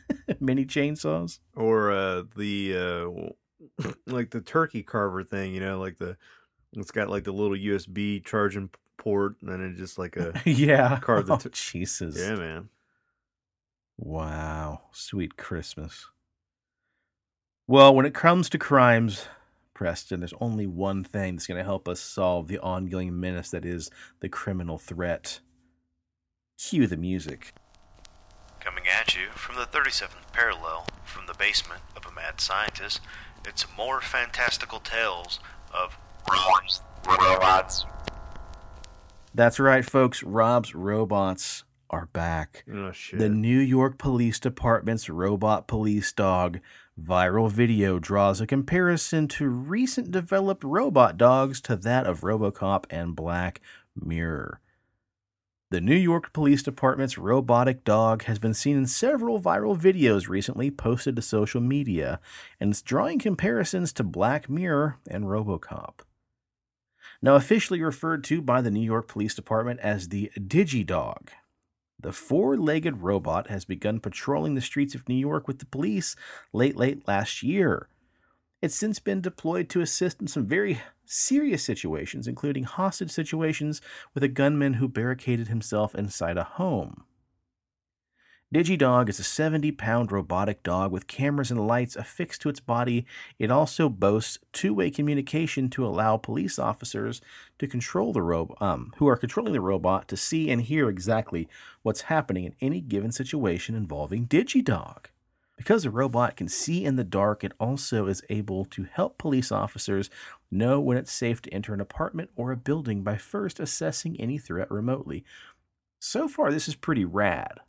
mini 0.40 0.64
chainsaws? 0.64 1.38
or 1.56 1.92
uh 1.92 2.22
the 2.36 2.76
uh 2.76 3.30
like 4.06 4.30
the 4.30 4.40
turkey 4.40 4.82
carver 4.82 5.22
thing, 5.22 5.54
you 5.54 5.60
know, 5.60 5.78
like 5.78 5.98
the 5.98 6.16
it's 6.74 6.90
got 6.90 7.10
like 7.10 7.24
the 7.24 7.32
little 7.32 7.56
USB 7.56 8.24
charging 8.24 8.70
port 8.96 9.36
and 9.40 9.50
then 9.50 9.60
it 9.60 9.76
just 9.76 9.98
like 9.98 10.16
a 10.16 10.32
yeah. 10.44 10.98
Carve 11.00 11.26
the 11.26 11.34
oh, 11.34 11.36
t- 11.36 11.50
Jesus. 11.52 12.18
yeah, 12.18 12.34
man. 12.34 12.68
Wow. 13.98 14.82
Sweet 14.92 15.36
Christmas. 15.36 16.06
Well, 17.68 17.94
when 17.94 18.06
it 18.06 18.14
comes 18.14 18.48
to 18.50 18.58
crimes, 18.58 19.26
Preston, 19.74 20.20
there's 20.20 20.34
only 20.40 20.66
one 20.66 21.04
thing 21.04 21.36
that's 21.36 21.46
going 21.46 21.58
to 21.58 21.64
help 21.64 21.88
us 21.88 22.00
solve 22.00 22.48
the 22.48 22.58
ongoing 22.58 23.18
menace 23.18 23.50
that 23.50 23.64
is 23.64 23.90
the 24.20 24.28
criminal 24.28 24.78
threat. 24.78 25.40
Cue 26.58 26.86
the 26.86 26.96
music. 26.96 27.54
Coming 28.64 28.84
at 28.86 29.16
you 29.16 29.26
from 29.34 29.56
the 29.56 29.66
37th 29.66 30.32
parallel, 30.32 30.86
from 31.04 31.26
the 31.26 31.34
basement 31.34 31.80
of 31.96 32.06
a 32.06 32.12
mad 32.12 32.40
scientist, 32.40 33.00
it's 33.44 33.66
more 33.76 34.00
fantastical 34.00 34.78
tales 34.78 35.40
of 35.74 35.98
Robs, 36.30 36.80
robots, 37.04 37.86
That's 39.34 39.58
right, 39.58 39.84
folks. 39.84 40.22
Rob's 40.22 40.76
robots 40.76 41.64
are 41.90 42.06
back. 42.12 42.64
Oh 42.72 42.92
shit. 42.92 43.18
The 43.18 43.28
New 43.28 43.58
York 43.58 43.98
Police 43.98 44.38
Department's 44.38 45.08
robot 45.08 45.66
police 45.66 46.12
dog 46.12 46.60
viral 47.00 47.50
video 47.50 47.98
draws 47.98 48.40
a 48.40 48.46
comparison 48.46 49.26
to 49.26 49.48
recent 49.48 50.12
developed 50.12 50.62
robot 50.62 51.16
dogs 51.16 51.60
to 51.62 51.74
that 51.74 52.06
of 52.06 52.20
Robocop 52.20 52.84
and 52.90 53.16
Black 53.16 53.60
Mirror. 54.00 54.60
The 55.72 55.80
New 55.80 55.96
York 55.96 56.34
Police 56.34 56.62
Department's 56.62 57.16
robotic 57.16 57.82
dog 57.82 58.24
has 58.24 58.38
been 58.38 58.52
seen 58.52 58.76
in 58.76 58.86
several 58.86 59.40
viral 59.40 59.74
videos 59.74 60.28
recently 60.28 60.70
posted 60.70 61.16
to 61.16 61.22
social 61.22 61.62
media, 61.62 62.20
and 62.60 62.72
it's 62.72 62.82
drawing 62.82 63.18
comparisons 63.18 63.90
to 63.94 64.04
Black 64.04 64.50
Mirror 64.50 64.98
and 65.08 65.24
Robocop. 65.24 66.00
Now, 67.22 67.36
officially 67.36 67.80
referred 67.80 68.22
to 68.24 68.42
by 68.42 68.60
the 68.60 68.70
New 68.70 68.82
York 68.82 69.08
Police 69.08 69.34
Department 69.34 69.80
as 69.80 70.10
the 70.10 70.30
DigiDog, 70.38 71.28
the 71.98 72.12
four 72.12 72.58
legged 72.58 72.98
robot 72.98 73.48
has 73.48 73.64
begun 73.64 73.98
patrolling 73.98 74.54
the 74.54 74.60
streets 74.60 74.94
of 74.94 75.08
New 75.08 75.14
York 75.14 75.48
with 75.48 75.58
the 75.58 75.64
police 75.64 76.14
late, 76.52 76.76
late 76.76 77.08
last 77.08 77.42
year. 77.42 77.88
It's 78.62 78.76
since 78.76 79.00
been 79.00 79.20
deployed 79.20 79.68
to 79.70 79.80
assist 79.80 80.20
in 80.20 80.28
some 80.28 80.46
very 80.46 80.80
serious 81.04 81.64
situations, 81.64 82.28
including 82.28 82.62
hostage 82.62 83.10
situations 83.10 83.82
with 84.14 84.22
a 84.22 84.28
gunman 84.28 84.74
who 84.74 84.86
barricaded 84.86 85.48
himself 85.48 85.96
inside 85.96 86.36
a 86.36 86.44
home. 86.44 87.02
DigiDog 88.54 89.08
is 89.08 89.18
a 89.18 89.24
70 89.24 89.72
pound 89.72 90.12
robotic 90.12 90.62
dog 90.62 90.92
with 90.92 91.08
cameras 91.08 91.50
and 91.50 91.66
lights 91.66 91.96
affixed 91.96 92.42
to 92.42 92.50
its 92.50 92.60
body. 92.60 93.04
It 93.36 93.50
also 93.50 93.88
boasts 93.88 94.38
two 94.52 94.74
way 94.74 94.90
communication 94.90 95.68
to 95.70 95.84
allow 95.84 96.16
police 96.16 96.56
officers 96.56 97.20
to 97.58 97.66
control 97.66 98.12
the 98.12 98.22
robot, 98.22 98.62
um, 98.62 98.92
who 98.98 99.08
are 99.08 99.16
controlling 99.16 99.54
the 99.54 99.60
robot 99.60 100.06
to 100.08 100.16
see 100.16 100.50
and 100.50 100.62
hear 100.62 100.88
exactly 100.88 101.48
what's 101.82 102.02
happening 102.02 102.44
in 102.44 102.54
any 102.60 102.80
given 102.80 103.10
situation 103.10 103.74
involving 103.74 104.28
DigiDog. 104.28 105.06
Because 105.56 105.84
the 105.84 105.90
robot 105.90 106.36
can 106.36 106.48
see 106.48 106.84
in 106.84 106.96
the 106.96 107.04
dark, 107.04 107.44
it 107.44 107.52
also 107.60 108.06
is 108.06 108.22
able 108.28 108.64
to 108.66 108.84
help 108.84 109.18
police 109.18 109.52
officers 109.52 110.10
know 110.50 110.80
when 110.80 110.96
it's 110.96 111.12
safe 111.12 111.40
to 111.42 111.52
enter 111.52 111.72
an 111.72 111.80
apartment 111.80 112.30
or 112.34 112.50
a 112.50 112.56
building 112.56 113.02
by 113.02 113.16
first 113.16 113.60
assessing 113.60 114.18
any 114.20 114.38
threat 114.38 114.70
remotely. 114.70 115.24
So 116.00 116.26
far, 116.26 116.50
this 116.50 116.68
is 116.68 116.74
pretty 116.74 117.04
rad. 117.04 117.60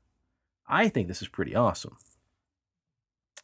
I 0.68 0.90
think 0.90 1.08
this 1.08 1.22
is 1.22 1.28
pretty 1.28 1.56
awesome. 1.56 1.98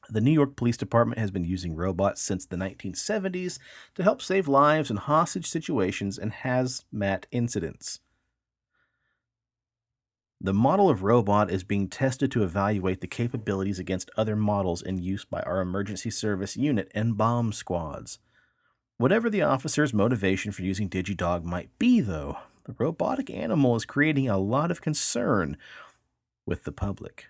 The 0.09 0.21
New 0.21 0.31
York 0.31 0.55
Police 0.55 0.77
Department 0.77 1.19
has 1.19 1.29
been 1.29 1.43
using 1.43 1.75
robots 1.75 2.21
since 2.21 2.45
the 2.45 2.55
1970s 2.55 3.59
to 3.93 4.03
help 4.03 4.21
save 4.23 4.47
lives 4.47 4.89
in 4.89 4.97
hostage 4.97 5.47
situations 5.47 6.17
and 6.17 6.31
hazmat 6.33 7.25
incidents. 7.31 7.99
The 10.41 10.53
model 10.53 10.89
of 10.89 11.03
robot 11.03 11.51
is 11.51 11.65
being 11.65 11.89
tested 11.89 12.31
to 12.31 12.43
evaluate 12.43 13.01
the 13.01 13.07
capabilities 13.07 13.77
against 13.77 14.09
other 14.15 14.37
models 14.37 14.81
in 14.81 14.97
use 14.97 15.25
by 15.25 15.41
our 15.41 15.59
emergency 15.59 16.09
service 16.09 16.55
unit 16.55 16.89
and 16.95 17.17
bomb 17.17 17.51
squads. 17.51 18.19
Whatever 18.97 19.29
the 19.29 19.41
officer's 19.41 19.93
motivation 19.93 20.53
for 20.53 20.61
using 20.61 20.89
DigiDog 20.89 21.43
might 21.43 21.77
be, 21.77 21.99
though, 21.99 22.37
the 22.63 22.73
robotic 22.77 23.29
animal 23.29 23.75
is 23.75 23.83
creating 23.83 24.29
a 24.29 24.37
lot 24.37 24.71
of 24.71 24.79
concern 24.79 25.57
with 26.45 26.63
the 26.63 26.71
public. 26.71 27.25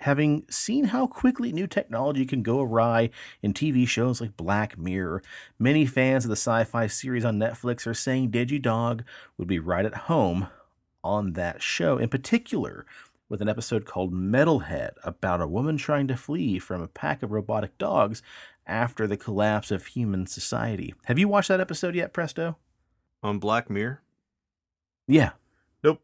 Having 0.00 0.44
seen 0.48 0.84
how 0.84 1.08
quickly 1.08 1.50
new 1.50 1.66
technology 1.66 2.24
can 2.24 2.44
go 2.44 2.60
awry 2.60 3.10
in 3.42 3.52
TV 3.52 3.88
shows 3.88 4.20
like 4.20 4.36
Black 4.36 4.78
Mirror, 4.78 5.24
many 5.58 5.86
fans 5.86 6.24
of 6.24 6.28
the 6.28 6.36
sci 6.36 6.62
fi 6.62 6.86
series 6.86 7.24
on 7.24 7.40
Netflix 7.40 7.84
are 7.84 7.94
saying 7.94 8.30
DigiDog 8.30 9.02
would 9.36 9.48
be 9.48 9.58
right 9.58 9.84
at 9.84 9.94
home 9.94 10.46
on 11.06 11.34
that 11.34 11.62
show, 11.62 11.98
in 11.98 12.08
particular 12.08 12.84
with 13.28 13.42
an 13.42 13.48
episode 13.48 13.84
called 13.84 14.12
Metalhead 14.12 14.92
about 15.02 15.40
a 15.40 15.46
woman 15.46 15.76
trying 15.76 16.06
to 16.08 16.16
flee 16.16 16.58
from 16.58 16.80
a 16.80 16.88
pack 16.88 17.22
of 17.22 17.32
robotic 17.32 17.76
dogs 17.78 18.22
after 18.66 19.06
the 19.06 19.16
collapse 19.16 19.70
of 19.70 19.86
human 19.86 20.26
society. 20.26 20.94
Have 21.04 21.18
you 21.18 21.28
watched 21.28 21.48
that 21.48 21.60
episode 21.60 21.94
yet, 21.94 22.12
Presto? 22.12 22.56
On 23.22 23.38
Black 23.38 23.70
Mirror? 23.70 24.00
Yeah. 25.08 25.30
Nope. 25.82 26.00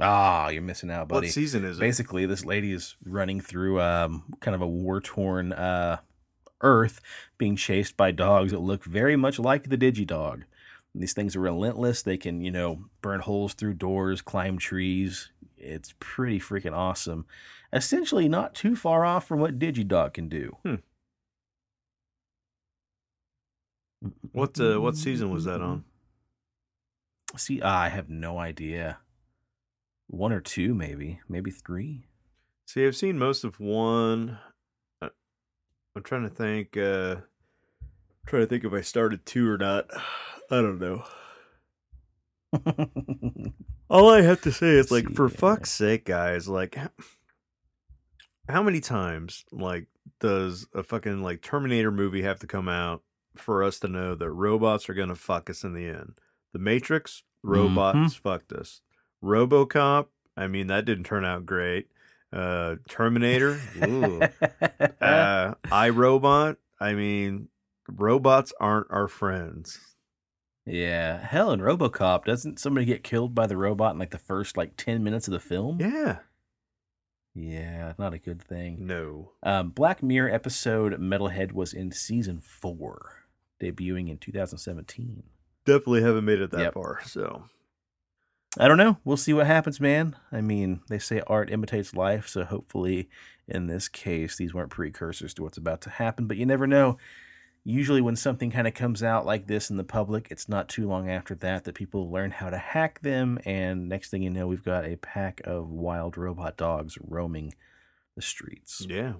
Ah, 0.00 0.48
you're 0.48 0.62
missing 0.62 0.90
out, 0.90 1.08
buddy. 1.08 1.26
What 1.26 1.32
season 1.32 1.64
is 1.64 1.78
it? 1.78 1.80
basically 1.80 2.26
this 2.26 2.44
lady 2.44 2.72
is 2.72 2.96
running 3.04 3.40
through 3.40 3.80
um, 3.80 4.24
kind 4.40 4.54
of 4.54 4.62
a 4.62 4.66
war 4.66 5.00
torn 5.00 5.52
uh, 5.52 5.98
earth 6.60 7.00
being 7.38 7.56
chased 7.56 7.96
by 7.96 8.10
dogs 8.10 8.52
that 8.52 8.60
look 8.60 8.84
very 8.84 9.16
much 9.16 9.38
like 9.38 9.68
the 9.68 9.78
digidog 9.78 10.44
these 11.00 11.12
things 11.12 11.36
are 11.36 11.40
relentless 11.40 12.02
they 12.02 12.16
can 12.16 12.40
you 12.40 12.50
know 12.50 12.84
burn 13.02 13.20
holes 13.20 13.54
through 13.54 13.74
doors 13.74 14.22
climb 14.22 14.58
trees 14.58 15.30
it's 15.56 15.94
pretty 15.98 16.38
freaking 16.38 16.74
awesome 16.74 17.26
essentially 17.72 18.28
not 18.28 18.54
too 18.54 18.76
far 18.76 19.04
off 19.04 19.26
from 19.26 19.40
what 19.40 19.58
digidog 19.58 20.14
can 20.14 20.28
do 20.28 20.56
Hmm. 20.64 20.74
What 24.32 24.60
uh, 24.60 24.80
what 24.80 24.96
season 24.96 25.30
was 25.30 25.44
that 25.44 25.60
on? 25.62 25.84
see 27.36 27.60
i 27.60 27.88
have 27.88 28.08
no 28.08 28.38
idea 28.38 28.98
one 30.06 30.32
or 30.32 30.40
two 30.40 30.74
maybe 30.74 31.20
maybe 31.28 31.50
three 31.50 32.06
See, 32.66 32.84
I've 32.84 32.96
seen 32.96 33.16
most 33.16 33.44
of 33.44 33.60
one. 33.60 34.38
Uh, 35.00 35.10
I'm 35.94 36.02
trying 36.02 36.28
to 36.28 36.34
think. 36.34 36.76
Uh, 36.76 37.16
trying 38.26 38.42
to 38.42 38.46
think 38.46 38.64
if 38.64 38.72
I 38.72 38.80
started 38.80 39.24
two 39.24 39.48
or 39.48 39.56
not. 39.56 39.88
I 40.50 40.56
don't 40.56 40.78
know. 40.78 41.04
All 43.88 44.10
I 44.10 44.22
have 44.22 44.40
to 44.42 44.52
say 44.52 44.70
is 44.70 44.90
like, 44.90 45.08
for 45.14 45.28
fuck's 45.28 45.70
sake, 45.70 46.04
guys, 46.04 46.48
like, 46.48 46.76
how 48.48 48.62
many 48.62 48.80
times 48.80 49.44
like 49.52 49.86
does 50.20 50.66
a 50.74 50.82
fucking 50.82 51.22
like 51.22 51.42
Terminator 51.42 51.90
movie 51.90 52.22
have 52.22 52.38
to 52.40 52.46
come 52.46 52.68
out 52.68 53.02
for 53.36 53.62
us 53.62 53.78
to 53.80 53.88
know 53.88 54.14
that 54.14 54.30
robots 54.30 54.88
are 54.88 54.94
gonna 54.94 55.14
fuck 55.16 55.50
us 55.50 55.64
in 55.64 55.74
the 55.74 55.86
end? 55.86 56.18
The 56.52 56.58
Matrix, 56.60 57.22
robots 57.42 57.98
Mhm. 58.14 58.20
fucked 58.20 58.52
us. 58.52 58.80
RoboCop, 59.22 60.06
I 60.36 60.46
mean 60.46 60.68
that 60.68 60.84
didn't 60.84 61.04
turn 61.04 61.24
out 61.24 61.44
great. 61.46 61.88
Uh, 62.32 62.76
Terminator, 62.88 63.58
ooh. 63.84 64.20
uh, 65.00 65.54
iRobot, 65.66 66.56
I 66.80 66.92
mean, 66.94 67.48
robots 67.88 68.52
aren't 68.60 68.88
our 68.90 69.08
friends. 69.08 69.78
Yeah. 70.66 71.18
Hell, 71.24 71.52
in 71.52 71.60
RoboCop, 71.60 72.24
doesn't 72.24 72.58
somebody 72.58 72.84
get 72.86 73.04
killed 73.04 73.34
by 73.34 73.46
the 73.46 73.56
robot 73.56 73.92
in 73.94 73.98
like 73.98 74.10
the 74.10 74.18
first 74.18 74.56
like 74.56 74.76
ten 74.76 75.02
minutes 75.04 75.28
of 75.28 75.32
the 75.32 75.40
film? 75.40 75.78
Yeah, 75.80 76.18
Yeah, 77.34 77.92
not 77.98 78.14
a 78.14 78.18
good 78.18 78.42
thing. 78.42 78.86
no. 78.86 79.32
Um, 79.42 79.70
Black 79.70 80.02
Mirror 80.02 80.30
episode 80.30 80.94
Metalhead 81.00 81.52
was 81.52 81.72
in 81.72 81.92
season 81.92 82.40
four, 82.40 83.24
debuting 83.60 84.08
in 84.10 84.18
2017. 84.18 85.22
Definitely 85.64 86.02
haven't 86.02 86.24
made 86.24 86.40
it 86.40 86.50
that 86.52 86.60
Yep. 86.60 86.74
far. 86.74 87.00
So 87.04 87.44
I 88.58 88.68
don't 88.68 88.78
know. 88.78 88.96
We'll 89.04 89.16
see 89.18 89.34
what 89.34 89.46
happens, 89.46 89.80
man. 89.80 90.16
I 90.32 90.40
mean, 90.40 90.80
they 90.88 90.98
say 90.98 91.20
art 91.26 91.50
imitates 91.50 91.94
life, 91.94 92.26
so 92.28 92.44
hopefully 92.44 93.08
in 93.46 93.66
this 93.66 93.86
case, 93.88 94.36
these 94.36 94.54
weren't 94.54 94.70
precursors 94.70 95.34
to 95.34 95.42
what's 95.42 95.58
about 95.58 95.80
to 95.82 95.90
happen, 95.90 96.26
but 96.26 96.36
you 96.38 96.46
never 96.46 96.66
know. 96.66 96.96
Usually, 97.68 98.00
when 98.00 98.14
something 98.14 98.52
kind 98.52 98.68
of 98.68 98.74
comes 98.74 99.02
out 99.02 99.26
like 99.26 99.48
this 99.48 99.70
in 99.70 99.76
the 99.76 99.82
public, 99.82 100.28
it's 100.30 100.48
not 100.48 100.68
too 100.68 100.86
long 100.86 101.10
after 101.10 101.34
that 101.34 101.64
that 101.64 101.74
people 101.74 102.08
learn 102.08 102.30
how 102.30 102.48
to 102.48 102.58
hack 102.58 103.00
them, 103.00 103.40
and 103.44 103.88
next 103.88 104.10
thing 104.10 104.22
you 104.22 104.30
know, 104.30 104.46
we've 104.46 104.62
got 104.62 104.84
a 104.84 104.94
pack 104.94 105.40
of 105.42 105.68
wild 105.68 106.16
robot 106.16 106.56
dogs 106.56 106.96
roaming 107.00 107.54
the 108.14 108.22
streets. 108.22 108.86
yeah. 108.88 109.14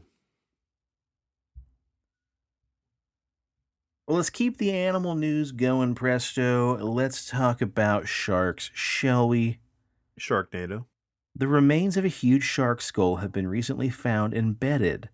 Well, 4.07 4.19
let's 4.19 4.31
keep 4.31 4.59
the 4.59 4.71
animal 4.71 5.17
news 5.17 5.51
going, 5.51 5.97
Presto. 5.97 6.77
Let's 6.77 7.29
talk 7.29 7.61
about 7.61 8.07
sharks, 8.07 8.71
shall 8.73 9.29
we? 9.29 9.59
Shark 10.17 10.53
Sharknado. 10.53 10.85
The 11.35 11.49
remains 11.49 11.97
of 11.97 12.05
a 12.05 12.09
huge 12.09 12.45
shark 12.45 12.81
skull 12.81 13.17
have 13.17 13.33
been 13.33 13.49
recently 13.49 13.91
found 13.91 14.35
embedded 14.35 15.09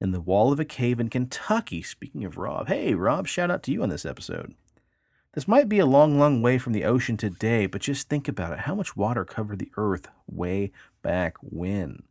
in 0.00 0.12
the 0.12 0.20
wall 0.20 0.52
of 0.52 0.60
a 0.60 0.64
cave 0.64 1.00
in 1.00 1.08
Kentucky. 1.08 1.82
Speaking 1.82 2.24
of 2.24 2.36
Rob, 2.36 2.68
hey, 2.68 2.94
Rob, 2.94 3.26
shout 3.26 3.50
out 3.50 3.62
to 3.64 3.72
you 3.72 3.82
on 3.82 3.88
this 3.88 4.06
episode. 4.06 4.54
This 5.34 5.48
might 5.48 5.68
be 5.68 5.78
a 5.78 5.86
long, 5.86 6.18
long 6.18 6.40
way 6.40 6.58
from 6.58 6.72
the 6.72 6.84
ocean 6.84 7.16
today, 7.16 7.66
but 7.66 7.82
just 7.82 8.08
think 8.08 8.28
about 8.28 8.52
it. 8.52 8.60
How 8.60 8.74
much 8.74 8.96
water 8.96 9.24
covered 9.24 9.58
the 9.58 9.72
earth 9.76 10.08
way 10.26 10.72
back 11.02 11.36
when? 11.40 12.04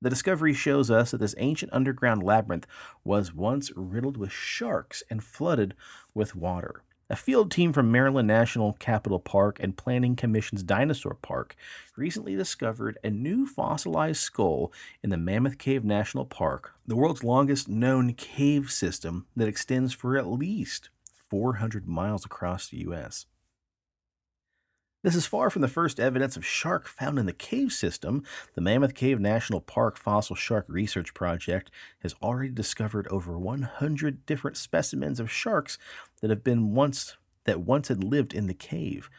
The 0.00 0.10
discovery 0.10 0.52
shows 0.52 0.90
us 0.90 1.10
that 1.10 1.18
this 1.18 1.34
ancient 1.38 1.72
underground 1.72 2.22
labyrinth 2.22 2.66
was 3.04 3.34
once 3.34 3.72
riddled 3.74 4.18
with 4.18 4.30
sharks 4.30 5.02
and 5.10 5.24
flooded 5.24 5.74
with 6.14 6.36
water. 6.36 6.83
A 7.10 7.16
field 7.16 7.50
team 7.50 7.74
from 7.74 7.92
Maryland 7.92 8.26
National 8.26 8.72
Capital 8.72 9.18
Park 9.18 9.58
and 9.60 9.76
Planning 9.76 10.16
Commission's 10.16 10.62
Dinosaur 10.62 11.12
Park 11.14 11.54
recently 11.96 12.34
discovered 12.34 12.96
a 13.04 13.10
new 13.10 13.46
fossilized 13.46 14.22
skull 14.22 14.72
in 15.02 15.10
the 15.10 15.18
Mammoth 15.18 15.58
Cave 15.58 15.84
National 15.84 16.24
Park, 16.24 16.72
the 16.86 16.96
world's 16.96 17.22
longest 17.22 17.68
known 17.68 18.14
cave 18.14 18.70
system 18.70 19.26
that 19.36 19.48
extends 19.48 19.92
for 19.92 20.16
at 20.16 20.26
least 20.26 20.88
400 21.28 21.86
miles 21.86 22.24
across 22.24 22.68
the 22.68 22.78
U.S. 22.78 23.26
This 25.04 25.16
is 25.16 25.26
far 25.26 25.50
from 25.50 25.60
the 25.60 25.68
first 25.68 26.00
evidence 26.00 26.34
of 26.34 26.46
shark 26.46 26.88
found 26.88 27.18
in 27.18 27.26
the 27.26 27.34
cave 27.34 27.74
system. 27.74 28.22
The 28.54 28.62
Mammoth 28.62 28.94
Cave 28.94 29.20
National 29.20 29.60
Park 29.60 29.98
Fossil 29.98 30.34
Shark 30.34 30.64
Research 30.66 31.12
Project 31.12 31.70
has 31.98 32.14
already 32.22 32.48
discovered 32.48 33.06
over 33.08 33.38
100 33.38 34.24
different 34.24 34.56
specimens 34.56 35.20
of 35.20 35.30
sharks 35.30 35.76
that 36.22 36.30
have 36.30 36.42
been 36.42 36.72
once 36.72 37.18
that 37.44 37.60
once 37.60 37.88
had 37.88 38.02
lived 38.02 38.32
in 38.32 38.46
the 38.46 38.54
cave. 38.54 39.10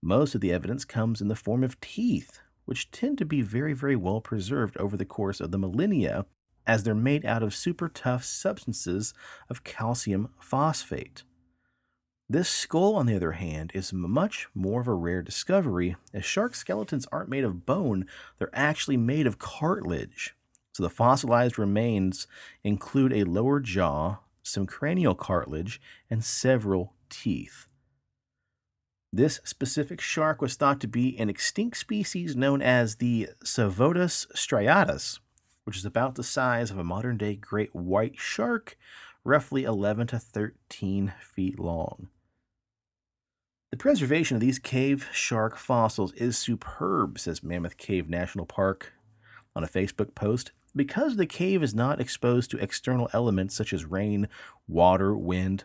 Most 0.00 0.34
of 0.34 0.40
the 0.40 0.50
evidence 0.50 0.86
comes 0.86 1.20
in 1.20 1.28
the 1.28 1.36
form 1.36 1.62
of 1.62 1.78
teeth, 1.78 2.40
which 2.64 2.90
tend 2.90 3.18
to 3.18 3.26
be 3.26 3.42
very, 3.42 3.74
very 3.74 3.96
well 3.96 4.22
preserved 4.22 4.78
over 4.78 4.96
the 4.96 5.04
course 5.04 5.40
of 5.40 5.50
the 5.50 5.58
millennia, 5.58 6.24
as 6.66 6.84
they're 6.84 6.94
made 6.94 7.26
out 7.26 7.42
of 7.42 7.54
super 7.54 7.90
tough 7.90 8.24
substances 8.24 9.12
of 9.50 9.62
calcium 9.62 10.30
phosphate. 10.40 11.22
This 12.28 12.48
skull, 12.48 12.96
on 12.96 13.04
the 13.04 13.16
other 13.16 13.32
hand, 13.32 13.70
is 13.74 13.92
much 13.92 14.48
more 14.54 14.80
of 14.80 14.88
a 14.88 14.94
rare 14.94 15.20
discovery, 15.20 15.96
as 16.14 16.24
shark 16.24 16.54
skeletons 16.54 17.06
aren't 17.12 17.28
made 17.28 17.44
of 17.44 17.66
bone, 17.66 18.06
they're 18.38 18.48
actually 18.54 18.96
made 18.96 19.26
of 19.26 19.38
cartilage. 19.38 20.34
So 20.72 20.82
the 20.82 20.90
fossilized 20.90 21.58
remains 21.58 22.26
include 22.64 23.12
a 23.12 23.24
lower 23.24 23.60
jaw, 23.60 24.20
some 24.42 24.66
cranial 24.66 25.14
cartilage, 25.14 25.80
and 26.08 26.24
several 26.24 26.94
teeth. 27.10 27.68
This 29.12 29.40
specific 29.44 30.00
shark 30.00 30.40
was 30.40 30.56
thought 30.56 30.80
to 30.80 30.88
be 30.88 31.16
an 31.18 31.28
extinct 31.28 31.76
species 31.76 32.34
known 32.34 32.62
as 32.62 32.96
the 32.96 33.28
Saivodus 33.44 34.26
striatus, 34.34 35.20
which 35.64 35.76
is 35.76 35.84
about 35.84 36.14
the 36.14 36.24
size 36.24 36.70
of 36.70 36.78
a 36.78 36.84
modern 36.84 37.18
day 37.18 37.36
great 37.36 37.74
white 37.74 38.18
shark, 38.18 38.76
roughly 39.24 39.62
11 39.62 40.08
to 40.08 40.18
13 40.18 41.12
feet 41.20 41.60
long. 41.60 42.08
The 43.74 43.78
preservation 43.78 44.36
of 44.36 44.40
these 44.40 44.60
cave 44.60 45.08
shark 45.12 45.56
fossils 45.56 46.12
is 46.12 46.38
superb, 46.38 47.18
says 47.18 47.42
Mammoth 47.42 47.76
Cave 47.76 48.08
National 48.08 48.46
Park 48.46 48.92
on 49.56 49.64
a 49.64 49.66
Facebook 49.66 50.14
post. 50.14 50.52
Because 50.76 51.16
the 51.16 51.26
cave 51.26 51.60
is 51.60 51.74
not 51.74 52.00
exposed 52.00 52.52
to 52.52 52.58
external 52.58 53.10
elements 53.12 53.56
such 53.56 53.72
as 53.72 53.84
rain, 53.84 54.28
water, 54.68 55.16
wind, 55.16 55.64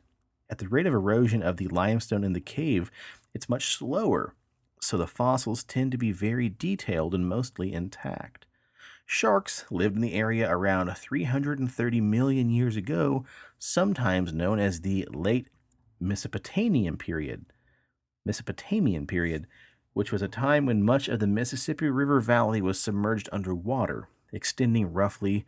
at 0.50 0.58
the 0.58 0.68
rate 0.68 0.88
of 0.88 0.94
erosion 0.96 1.44
of 1.44 1.58
the 1.58 1.68
limestone 1.68 2.24
in 2.24 2.34
the 2.34 2.42
cave, 2.42 2.90
it's 3.36 3.48
much 3.48 3.76
slower, 3.76 4.34
so 4.82 4.98
the 4.98 5.06
fossils 5.06 5.64
tend 5.64 5.92
to 5.92 5.98
be 6.00 6.12
very 6.12 6.50
detailed 6.50 7.14
and 7.14 7.30
mostly 7.30 7.72
intact. 7.72 8.48
Sharks 9.06 9.66
lived 9.70 9.96
in 9.96 10.02
the 10.02 10.16
area 10.16 10.50
around 10.50 10.92
330 10.98 12.02
million 12.02 12.50
years 12.50 12.76
ago, 12.76 13.24
sometimes 13.60 14.34
known 14.34 14.58
as 14.58 14.82
the 14.82 15.08
late 15.12 15.52
Mesopotamian 16.00 16.98
period. 16.98 17.46
Mesopotamian 18.26 19.08
period, 19.08 19.48
which 19.94 20.12
was 20.12 20.22
a 20.22 20.28
time 20.28 20.66
when 20.66 20.84
much 20.84 21.08
of 21.08 21.20
the 21.20 21.28
Mississippi 21.28 21.90
River 21.90 22.20
Valley 22.20 22.62
was 22.62 22.80
submerged 22.80 23.30
underwater, 23.32 24.08
extending 24.32 24.94
roughly 24.94 25.46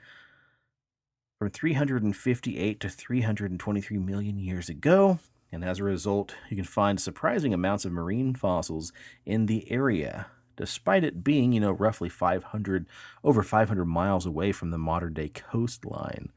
from 1.40 1.50
358 1.50 2.80
to 2.80 2.90
323 2.90 3.98
million 3.98 4.38
years 4.38 4.70
ago. 4.70 5.20
And 5.52 5.66
as 5.66 5.80
a 5.80 5.84
result, 5.84 6.36
you 6.50 6.56
can 6.56 6.66
find 6.66 7.00
surprising 7.00 7.54
amounts 7.54 7.84
of 7.84 7.92
marine 7.92 8.36
fossils 8.36 8.94
in 9.26 9.48
the 9.48 9.70
area, 9.72 10.28
despite 10.56 11.04
it 11.04 11.24
being, 11.24 11.52
you 11.52 11.60
know, 11.60 11.72
roughly 11.72 12.10
500, 12.10 12.86
over 13.24 13.44
500 13.44 13.86
miles 13.86 14.26
away 14.26 14.52
from 14.52 14.72
the 14.72 14.78
modern 14.78 15.14
day 15.14 15.30
coastline. 15.30 16.30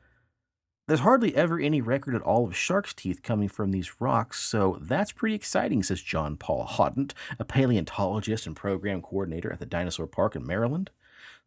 There's 0.86 1.00
hardly 1.00 1.34
ever 1.34 1.58
any 1.58 1.80
record 1.80 2.14
at 2.14 2.20
all 2.20 2.44
of 2.44 2.54
shark's 2.54 2.92
teeth 2.92 3.22
coming 3.22 3.48
from 3.48 3.70
these 3.70 4.02
rocks, 4.02 4.40
so 4.40 4.78
that's 4.82 5.12
pretty 5.12 5.34
exciting, 5.34 5.82
says 5.82 6.02
John 6.02 6.36
Paul 6.36 6.66
Hodnett, 6.66 7.12
a 7.38 7.44
paleontologist 7.44 8.46
and 8.46 8.54
program 8.54 9.00
coordinator 9.00 9.50
at 9.50 9.60
the 9.60 9.66
Dinosaur 9.66 10.06
Park 10.06 10.36
in 10.36 10.46
Maryland. 10.46 10.90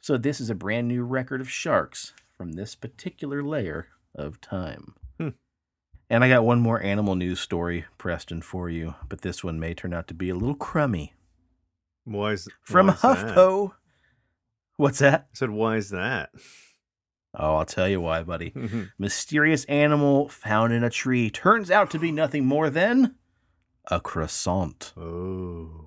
So 0.01 0.17
this 0.17 0.41
is 0.41 0.49
a 0.49 0.55
brand 0.55 0.87
new 0.87 1.03
record 1.03 1.39
of 1.39 1.51
sharks 1.51 2.13
from 2.35 2.53
this 2.53 2.73
particular 2.73 3.43
layer 3.43 3.89
of 4.15 4.41
time. 4.41 4.95
Hmm. 5.19 5.29
And 6.09 6.23
I 6.23 6.29
got 6.29 6.45
one 6.45 6.59
more 6.59 6.81
animal 6.81 7.13
news 7.13 7.39
story, 7.39 7.85
Preston, 7.99 8.41
for 8.41 8.71
you, 8.71 8.95
but 9.07 9.21
this 9.21 9.43
one 9.43 9.59
may 9.59 9.75
turn 9.75 9.93
out 9.93 10.07
to 10.07 10.15
be 10.15 10.29
a 10.29 10.35
little 10.35 10.55
crummy. 10.55 11.13
Why 12.05 12.31
is 12.31 12.47
From 12.63 12.87
why 12.87 12.93
is 12.93 13.01
that? 13.01 13.35
HuffPo. 13.35 13.73
What's 14.77 14.99
that? 14.99 15.27
I 15.31 15.35
said, 15.35 15.49
why 15.51 15.75
is 15.75 15.91
that? 15.91 16.31
Oh, 17.39 17.57
I'll 17.57 17.65
tell 17.65 17.87
you 17.87 18.01
why, 18.01 18.23
buddy. 18.23 18.51
Mm-hmm. 18.51 18.83
Mysterious 18.97 19.63
animal 19.65 20.27
found 20.27 20.73
in 20.73 20.83
a 20.83 20.89
tree 20.89 21.29
turns 21.29 21.69
out 21.69 21.91
to 21.91 21.99
be 21.99 22.11
nothing 22.11 22.45
more 22.45 22.69
than 22.69 23.15
a 23.89 23.99
croissant. 23.99 24.93
oh. 24.97 25.83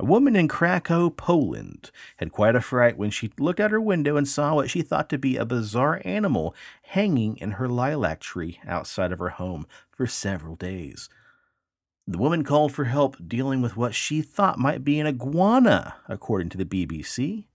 A 0.00 0.04
woman 0.04 0.36
in 0.36 0.46
Krakow, 0.46 1.10
Poland, 1.10 1.90
had 2.18 2.30
quite 2.30 2.54
a 2.54 2.60
fright 2.60 2.96
when 2.96 3.10
she 3.10 3.32
looked 3.36 3.58
out 3.58 3.72
her 3.72 3.80
window 3.80 4.16
and 4.16 4.28
saw 4.28 4.54
what 4.54 4.70
she 4.70 4.80
thought 4.80 5.10
to 5.10 5.18
be 5.18 5.36
a 5.36 5.44
bizarre 5.44 6.00
animal 6.04 6.54
hanging 6.82 7.36
in 7.38 7.52
her 7.52 7.68
lilac 7.68 8.20
tree 8.20 8.60
outside 8.64 9.10
of 9.10 9.18
her 9.18 9.30
home 9.30 9.66
for 9.90 10.06
several 10.06 10.54
days. 10.54 11.08
The 12.06 12.16
woman 12.16 12.44
called 12.44 12.72
for 12.72 12.84
help 12.84 13.16
dealing 13.26 13.60
with 13.60 13.76
what 13.76 13.92
she 13.92 14.22
thought 14.22 14.56
might 14.56 14.84
be 14.84 15.00
an 15.00 15.08
iguana, 15.08 15.96
according 16.08 16.50
to 16.50 16.58
the 16.58 16.64
BBC. 16.64 17.46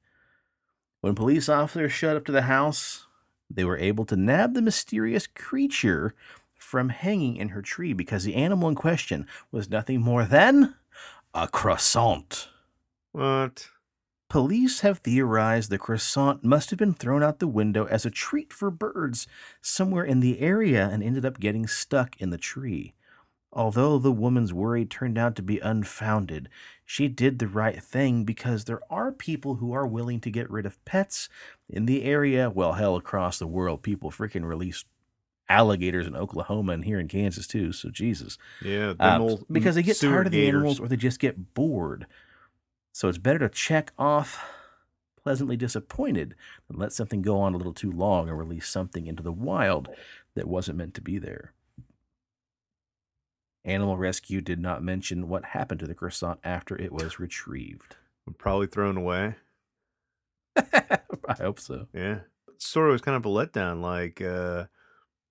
When 1.04 1.16
police 1.16 1.50
officers 1.50 1.92
showed 1.92 2.16
up 2.16 2.24
to 2.28 2.32
the 2.32 2.44
house, 2.44 3.08
they 3.50 3.66
were 3.66 3.78
able 3.78 4.06
to 4.06 4.16
nab 4.16 4.54
the 4.54 4.62
mysterious 4.62 5.28
creature 5.28 6.16
from 6.56 6.88
hanging 6.88 7.36
in 7.36 7.50
her 7.50 7.62
tree 7.62 7.92
because 7.92 8.24
the 8.24 8.36
animal 8.36 8.70
in 8.70 8.76
question 8.76 9.28
was 9.52 9.70
nothing 9.70 10.00
more 10.00 10.24
than 10.24 10.76
a 11.34 11.50
croissant. 11.50 12.48
What? 13.12 13.68
Police 14.30 14.80
have 14.80 15.00
theorized 15.00 15.70
the 15.70 15.78
croissant 15.78 16.46
must 16.46 16.70
have 16.70 16.80
been 16.80 16.94
thrown 16.94 17.22
out 17.22 17.40
the 17.40 17.48
window 17.48 17.84
as 17.84 18.06
a 18.06 18.10
treat 18.10 18.54
for 18.54 18.72
birds 18.72 19.28
somewhere 19.60 20.06
in 20.06 20.22
the 20.22 20.40
area 20.40 20.88
and 20.88 21.04
ended 21.04 21.26
up 21.26 21.38
getting 21.38 21.68
stuck 21.68 22.16
in 22.22 22.30
the 22.30 22.38
tree. 22.38 22.94
Although 23.56 24.00
the 24.00 24.12
woman's 24.12 24.52
worry 24.52 24.84
turned 24.84 25.16
out 25.18 25.36
to 25.36 25.44
be 25.44 25.60
unfounded, 25.60 26.50
she 26.84 27.08
did 27.08 27.38
the 27.38 27.48
right 27.48 27.82
thing 27.82 28.24
because 28.24 28.66
there 28.66 28.82
are 28.90 29.12
people 29.12 29.56
who 29.56 29.72
are 29.74 29.86
willing 29.86 30.20
to 30.22 30.32
get 30.32 30.50
rid 30.50 30.66
of 30.66 30.84
pets 30.86 31.30
in 31.70 31.86
the 31.86 32.04
area. 32.04 32.50
Well, 32.50 32.74
hell, 32.74 32.96
across 32.96 33.38
the 33.38 33.46
world, 33.48 33.84
people 33.84 34.10
freaking 34.10 34.44
release 34.44 34.86
alligators 35.48 36.08
in 36.08 36.16
Oklahoma 36.16 36.74
and 36.74 36.84
here 36.86 37.00
in 37.00 37.08
Kansas 37.08 37.46
too. 37.46 37.72
So 37.74 37.90
Jesus, 37.90 38.40
Yeah, 38.64 38.94
Um, 39.00 39.46
because 39.52 39.76
they 39.76 39.84
get 39.84 40.00
tired 40.00 40.26
of 40.26 40.32
the 40.32 40.40
gators. 40.40 40.56
animals 40.56 40.80
or 40.80 40.88
they 40.88 40.96
just 40.98 41.20
get 41.20 41.54
bored. 41.54 42.08
So 42.92 43.08
it's 43.08 43.18
better 43.20 43.40
to 43.40 43.50
check 43.50 43.92
off 44.00 44.44
pleasantly 45.22 45.56
disappointed 45.58 46.36
than 46.68 46.78
let 46.80 46.92
something 46.92 47.22
go 47.22 47.40
on 47.40 47.54
a 47.54 47.58
little 47.58 47.74
too 47.74 47.92
long 47.92 48.30
and 48.30 48.38
release 48.38 48.68
something 48.68 49.06
into 49.06 49.22
the 49.24 49.32
wild 49.32 49.90
that 50.36 50.48
wasn't 50.48 50.78
meant 50.78 50.94
to 50.96 51.02
be 51.02 51.18
there. 51.20 51.54
Animal 53.66 53.98
Rescue 53.98 54.42
did 54.42 54.60
not 54.60 54.84
mention 54.84 55.30
what 55.30 55.46
happened 55.46 55.80
to 55.80 55.88
the 55.88 55.96
croissant 55.96 56.40
after 56.44 56.76
it 56.76 56.92
was 56.92 57.20
retrieved. 57.20 57.96
Probably 58.38 58.68
thrown 58.68 58.98
away. 58.98 59.36
I 60.56 61.00
hope 61.38 61.60
so. 61.60 61.88
Yeah. 61.94 62.20
Story 62.58 62.92
was 62.92 63.02
kind 63.02 63.18
of 63.18 63.26
a 63.26 63.30
letdown. 63.30 63.82
Like 63.82 64.22
uh 64.22 64.66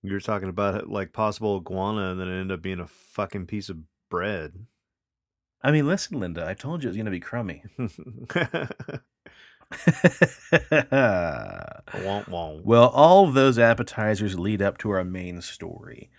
you 0.02 0.12
were 0.12 0.20
talking 0.20 0.48
about 0.48 0.88
like 0.88 1.12
possible 1.12 1.56
iguana, 1.56 2.10
and 2.10 2.20
then 2.20 2.28
it 2.28 2.40
ended 2.40 2.58
up 2.58 2.62
being 2.62 2.80
a 2.80 2.86
fucking 2.86 3.46
piece 3.46 3.68
of 3.68 3.78
bread. 4.10 4.66
I 5.62 5.70
mean, 5.70 5.86
listen, 5.86 6.18
Linda, 6.18 6.46
I 6.46 6.54
told 6.54 6.82
you 6.82 6.88
it 6.88 6.90
was 6.90 6.96
going 6.96 7.06
to 7.06 7.12
be 7.12 7.20
crummy. 7.20 7.62
Well, 12.64 12.88
all 12.88 13.28
of 13.28 13.34
those 13.34 13.58
appetizers 13.58 14.38
lead 14.38 14.60
up 14.60 14.76
to 14.78 14.90
our 14.90 15.04
main 15.04 15.40
story. 15.40 16.10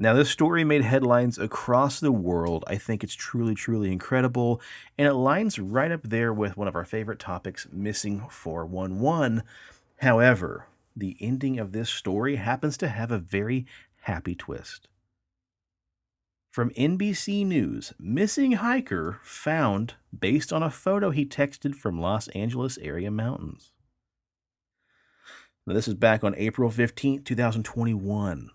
Now, 0.00 0.14
this 0.14 0.30
story 0.30 0.62
made 0.62 0.82
headlines 0.82 1.38
across 1.38 1.98
the 1.98 2.12
world. 2.12 2.62
I 2.68 2.76
think 2.76 3.02
it's 3.02 3.16
truly, 3.16 3.56
truly 3.56 3.90
incredible, 3.90 4.60
and 4.96 5.08
it 5.08 5.14
lines 5.14 5.58
right 5.58 5.90
up 5.90 6.02
there 6.04 6.32
with 6.32 6.56
one 6.56 6.68
of 6.68 6.76
our 6.76 6.84
favorite 6.84 7.18
topics, 7.18 7.66
Missing 7.72 8.28
411. 8.30 9.42
However, 9.96 10.68
the 10.94 11.16
ending 11.18 11.58
of 11.58 11.72
this 11.72 11.90
story 11.90 12.36
happens 12.36 12.76
to 12.76 12.86
have 12.86 13.10
a 13.10 13.18
very 13.18 13.66
happy 14.02 14.36
twist. 14.36 14.86
From 16.52 16.70
NBC 16.70 17.44
News, 17.44 17.92
missing 17.98 18.52
hiker 18.52 19.18
found 19.24 19.94
based 20.16 20.52
on 20.52 20.62
a 20.62 20.70
photo 20.70 21.10
he 21.10 21.26
texted 21.26 21.74
from 21.74 22.00
Los 22.00 22.28
Angeles 22.28 22.78
area 22.78 23.10
mountains. 23.10 23.72
Now, 25.66 25.74
this 25.74 25.88
is 25.88 25.94
back 25.94 26.22
on 26.22 26.36
April 26.36 26.70
15th, 26.70 27.24
2021. 27.24 28.50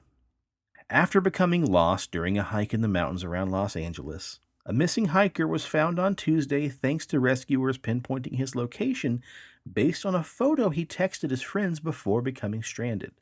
After 0.93 1.19
becoming 1.19 1.65
lost 1.65 2.11
during 2.11 2.37
a 2.37 2.43
hike 2.43 2.71
in 2.71 2.81
the 2.81 2.87
mountains 2.87 3.23
around 3.23 3.49
Los 3.49 3.75
Angeles, 3.75 4.39
a 4.63 4.71
missing 4.71 5.05
hiker 5.05 5.47
was 5.47 5.65
found 5.65 5.97
on 5.97 6.13
Tuesday 6.13 6.69
thanks 6.69 7.07
to 7.07 7.19
rescuers 7.19 7.79
pinpointing 7.79 8.35
his 8.35 8.55
location 8.55 9.23
based 9.65 10.05
on 10.05 10.13
a 10.13 10.21
photo 10.21 10.69
he 10.69 10.85
texted 10.85 11.31
his 11.31 11.41
friends 11.41 11.79
before 11.79 12.21
becoming 12.21 12.61
stranded. 12.61 13.13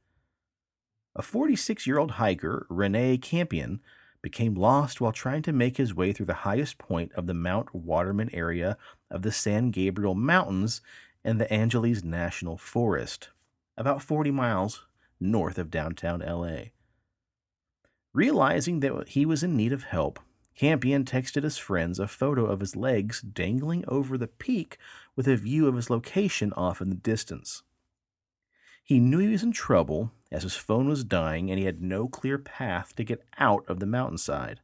A 1.15 1.21
46 1.21 1.87
year 1.87 1.97
old 1.97 2.11
hiker, 2.11 2.67
Rene 2.69 3.17
Compean, 3.19 3.79
became 4.21 4.55
lost 4.55 4.99
while 4.99 5.13
trying 5.13 5.41
to 5.43 5.53
make 5.53 5.77
his 5.77 5.95
way 5.95 6.11
through 6.11 6.25
the 6.25 6.43
highest 6.43 6.77
point 6.77 7.13
of 7.13 7.25
the 7.25 7.33
Mount 7.33 7.73
Waterman 7.73 8.29
area 8.33 8.77
of 9.09 9.21
the 9.21 9.31
San 9.31 9.71
Gabriel 9.71 10.13
Mountains 10.13 10.81
and 11.23 11.39
the 11.39 11.49
Angeles 11.49 12.03
National 12.03 12.57
Forest, 12.57 13.29
about 13.77 14.01
40 14.01 14.29
miles 14.29 14.83
north 15.21 15.57
of 15.57 15.71
downtown 15.71 16.19
LA. 16.19 16.71
Realizing 18.13 18.81
that 18.81 19.09
he 19.09 19.25
was 19.25 19.41
in 19.41 19.55
need 19.55 19.71
of 19.71 19.83
help, 19.83 20.19
Compean 20.57 21.05
texted 21.05 21.43
his 21.43 21.57
friends 21.57 21.97
a 21.97 22.07
photo 22.07 22.45
of 22.45 22.59
his 22.59 22.75
legs 22.75 23.21
dangling 23.21 23.85
over 23.87 24.17
the 24.17 24.27
peak 24.27 24.77
with 25.15 25.27
a 25.27 25.37
view 25.37 25.67
of 25.67 25.75
his 25.75 25.89
location 25.89 26.51
off 26.53 26.81
in 26.81 26.89
the 26.89 26.95
distance. 26.95 27.63
He 28.83 28.99
knew 28.99 29.19
he 29.19 29.29
was 29.29 29.43
in 29.43 29.53
trouble 29.53 30.11
as 30.29 30.43
his 30.43 30.55
phone 30.55 30.89
was 30.89 31.05
dying 31.05 31.49
and 31.49 31.57
he 31.57 31.65
had 31.65 31.81
no 31.81 32.07
clear 32.07 32.37
path 32.37 32.95
to 32.95 33.03
get 33.05 33.25
out 33.37 33.63
of 33.69 33.79
the 33.79 33.85
mountainside. 33.85 34.59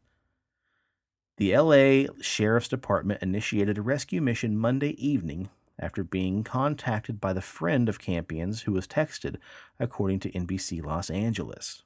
The 1.37 1.55
LA 1.55 2.11
Sheriff's 2.19 2.67
Department 2.67 3.21
initiated 3.21 3.77
a 3.77 3.81
rescue 3.81 4.21
mission 4.21 4.57
Monday 4.57 4.91
evening 5.03 5.49
after 5.79 6.03
being 6.03 6.43
contacted 6.43 7.21
by 7.21 7.31
the 7.31 7.41
friend 7.41 7.87
of 7.87 7.99
Compean's 7.99 8.63
who 8.63 8.73
was 8.73 8.87
texted, 8.87 9.37
according 9.79 10.19
to 10.21 10.31
NBC 10.31 10.83
Los 10.83 11.09
Angeles. 11.09 11.83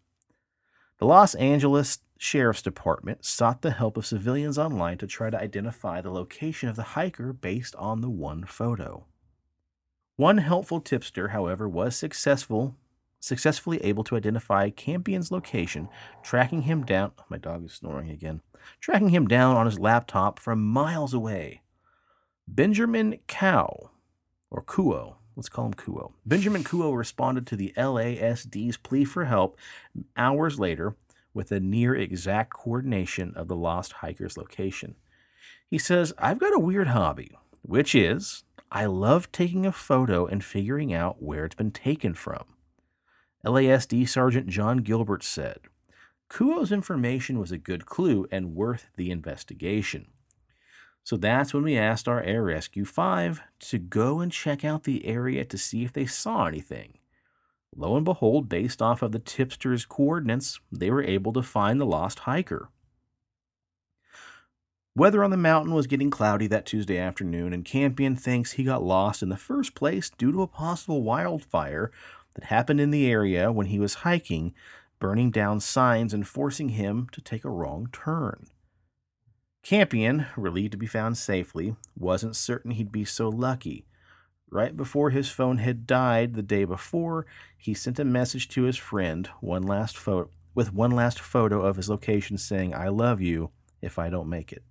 The 1.02 1.08
Los 1.08 1.34
Angeles 1.34 1.98
Sheriff's 2.20 2.62
Department 2.62 3.26
sought 3.26 3.64
the 3.64 3.72
help 3.72 3.98
of 3.98 4.06
civilians 4.06 4.60
online 4.60 5.00
to 5.00 5.08
try 5.08 5.32
to 5.32 5.42
identify 5.42 6.00
the 6.00 6.12
location 6.12 6.70
of 6.70 6.76
the 6.76 6.84
hiker 6.94 7.34
based 7.34 7.76
on 7.78 8.02
the 8.02 8.10
one 8.10 8.46
photo. 8.46 9.08
One 10.16 10.38
helpful 10.38 10.80
tipster, 10.80 11.30
however, 11.30 11.68
was 11.68 11.96
successful 11.96 12.76
successfully 13.20 13.84
able 13.84 14.04
to 14.04 14.16
identify 14.16 14.70
Compean's 14.70 15.32
location, 15.32 15.90
tracking 16.22 16.64
him 16.64 16.86
down. 16.86 17.14
Oh, 17.18 17.24
my 17.30 17.40
dog 17.40 17.66
is 17.66 17.74
snoring 17.74 18.12
again. 18.12 18.42
Tracking 18.80 19.10
him 19.10 19.28
down 19.28 19.58
on 19.58 19.66
his 19.66 19.80
laptop 19.80 20.38
from 20.38 20.64
miles 20.64 21.16
away. 21.16 21.64
Benjamin 22.48 23.18
Cow, 23.26 23.90
or 24.52 24.64
Kuo, 24.64 25.16
let's 25.41 25.49
call 25.49 25.65
him 25.65 25.73
Kuo. 25.73 26.12
Benjamin 26.23 26.63
Kuo 26.63 26.95
responded 26.95 27.47
to 27.47 27.56
the 27.56 27.73
LASD's 27.75 28.77
plea 28.77 29.04
for 29.04 29.25
help 29.25 29.58
hours 30.15 30.60
later 30.60 30.95
with 31.34 31.51
a 31.51 31.60
near 31.60 31.95
exact 31.95 32.54
coordination 32.54 33.34
of 33.36 33.47
the 33.47 33.56
lost 33.56 33.93
hiker's 33.93 34.38
location. 34.38 34.93
He 35.67 35.80
says, 35.80 36.13
I've 36.19 36.38
got 36.38 36.56
a 36.56 36.60
weird 36.60 36.89
hobby, 36.89 37.32
which 37.63 37.95
is 37.95 38.43
I 38.71 38.86
love 38.86 39.32
taking 39.32 39.65
a 39.65 39.71
photo 39.71 40.27
and 40.27 40.43
figuring 40.43 40.93
out 40.93 41.23
where 41.23 41.45
it's 41.45 41.56
been 41.56 41.71
taken 41.71 42.13
from. 42.13 42.43
LASD 43.43 44.08
Sergeant 44.08 44.45
John 44.45 44.77
Gilbert 44.77 45.23
said, 45.23 45.58
Kuo's 46.30 46.71
information 46.71 47.39
was 47.39 47.51
a 47.51 47.58
good 47.58 47.88
clue 47.88 48.27
and 48.32 48.54
worth 48.54 48.91
the 48.95 49.10
investigation. 49.10 50.10
So 51.04 51.18
that's 51.18 51.54
when 51.54 51.64
we 51.64 51.78
asked 51.78 52.08
our 52.08 52.22
Air 52.22 52.44
Rescue 52.44 52.86
5 52.86 53.42
to 53.60 53.78
go 53.78 54.20
and 54.20 54.32
check 54.32 54.64
out 54.64 54.84
the 54.84 55.06
area 55.06 55.44
to 55.46 55.58
see 55.58 55.84
if 55.84 55.92
they 55.94 56.06
saw 56.06 56.46
anything. 56.46 57.00
Lo 57.76 57.96
and 57.96 58.06
behold, 58.06 58.50
based 58.50 58.82
off 58.82 59.02
of 59.02 59.12
the 59.12 59.20
tipster's 59.20 59.86
coordinates, 59.86 60.60
they 60.72 60.92
were 60.92 61.04
able 61.04 61.34
to 61.34 61.42
find 61.42 61.80
the 61.80 61.86
lost 61.86 62.20
hiker. 62.20 62.70
Weather 64.94 65.24
on 65.24 65.32
the 65.32 65.38
mountain 65.38 65.74
was 65.74 65.88
getting 65.88 66.10
cloudy 66.10 66.48
that 66.48 66.66
Tuesday 66.66 66.98
afternoon, 66.98 67.54
and 67.54 67.64
Compean 67.64 68.20
thinks 68.20 68.52
he 68.52 68.66
got 68.66 68.84
lost 68.84 69.24
in 69.24 69.30
the 69.30 69.38
first 69.38 69.74
place 69.74 70.10
due 70.10 70.34
to 70.34 70.42
a 70.42 70.48
possible 70.48 71.02
wildfire 71.02 71.92
that 72.36 72.46
happened 72.46 72.82
in 72.82 72.92
the 72.92 73.10
area 73.10 73.54
when 73.54 73.68
he 73.68 73.80
was 73.80 73.96
hiking, 73.96 74.54
burning 75.00 75.32
down 75.32 75.62
signs 75.62 76.14
and 76.14 76.28
forcing 76.28 76.70
him 76.70 77.08
to 77.14 77.22
take 77.22 77.46
a 77.46 77.50
wrong 77.50 77.88
turn. 77.94 78.48
Compean, 79.63 80.28
relieved 80.36 80.71
to 80.71 80.78
be 80.78 80.88
found 80.88 81.17
safely, 81.17 81.76
wasn't 81.95 82.36
certain 82.36 82.71
he'd 82.71 82.91
be 82.91 83.06
so 83.06 83.30
lucky. 83.30 83.86
Right 84.50 84.76
before 84.76 85.12
his 85.12 85.30
phone 85.30 85.60
had 85.60 85.88
died 85.88 86.34
the 86.34 86.41
day 86.41 86.65
before, 86.65 87.26
he 87.58 87.74
sent 87.74 88.00
a 88.00 88.06
message 88.06 88.50
to 88.50 88.63
his 88.63 88.78
friend, 88.78 89.28
one 89.39 89.63
last 89.63 89.95
photo 89.95 90.30
with 90.54 90.74
one 90.74 90.91
last 90.91 91.19
photo 91.19 91.62
of 91.62 91.78
his 91.78 91.89
location 91.89 92.38
saying, 92.38 92.74
I 92.74 92.89
love 92.89 93.21
you 93.21 93.52
if 93.82 93.97
I 93.97 94.10
don't 94.10 94.30
make 94.30 94.52
it. 94.52 94.63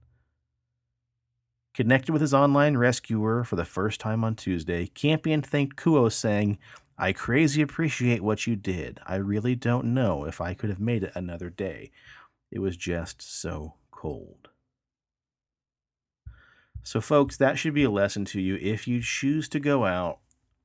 Connected 1.72 2.12
with 2.12 2.20
his 2.20 2.35
online 2.35 2.76
rescuer 2.76 3.44
for 3.44 3.57
the 3.57 3.64
first 3.64 4.00
time 4.00 4.24
on 4.24 4.35
Tuesday, 4.35 4.87
Compean 4.88 5.44
thanked 5.44 5.76
Kuo, 5.76 6.12
saying, 6.12 6.59
I 6.98 7.12
crazy 7.12 7.62
appreciate 7.62 8.22
what 8.22 8.46
you 8.46 8.57
did. 8.57 9.00
I 9.07 9.16
really 9.16 9.55
don't 9.55 9.94
know 9.94 10.24
if 10.24 10.40
I 10.40 10.53
could 10.53 10.68
have 10.68 10.81
made 10.81 11.05
it 11.05 11.12
another 11.14 11.48
day. 11.48 11.90
It 12.50 12.59
was 12.59 12.76
just 12.76 13.22
so 13.22 13.74
cold. 13.90 14.39
So, 16.83 17.01
folks, 17.01 17.37
that 17.37 17.59
should 17.59 17.75
be 17.75 17.85
a 17.85 17.90
lesson 17.90 18.25
to 18.27 18.40
you 18.40 18.57
if 18.61 18.88
you 18.88 19.01
choose 19.03 19.49
to 19.51 19.61
go 19.61 19.85
out 19.85 20.19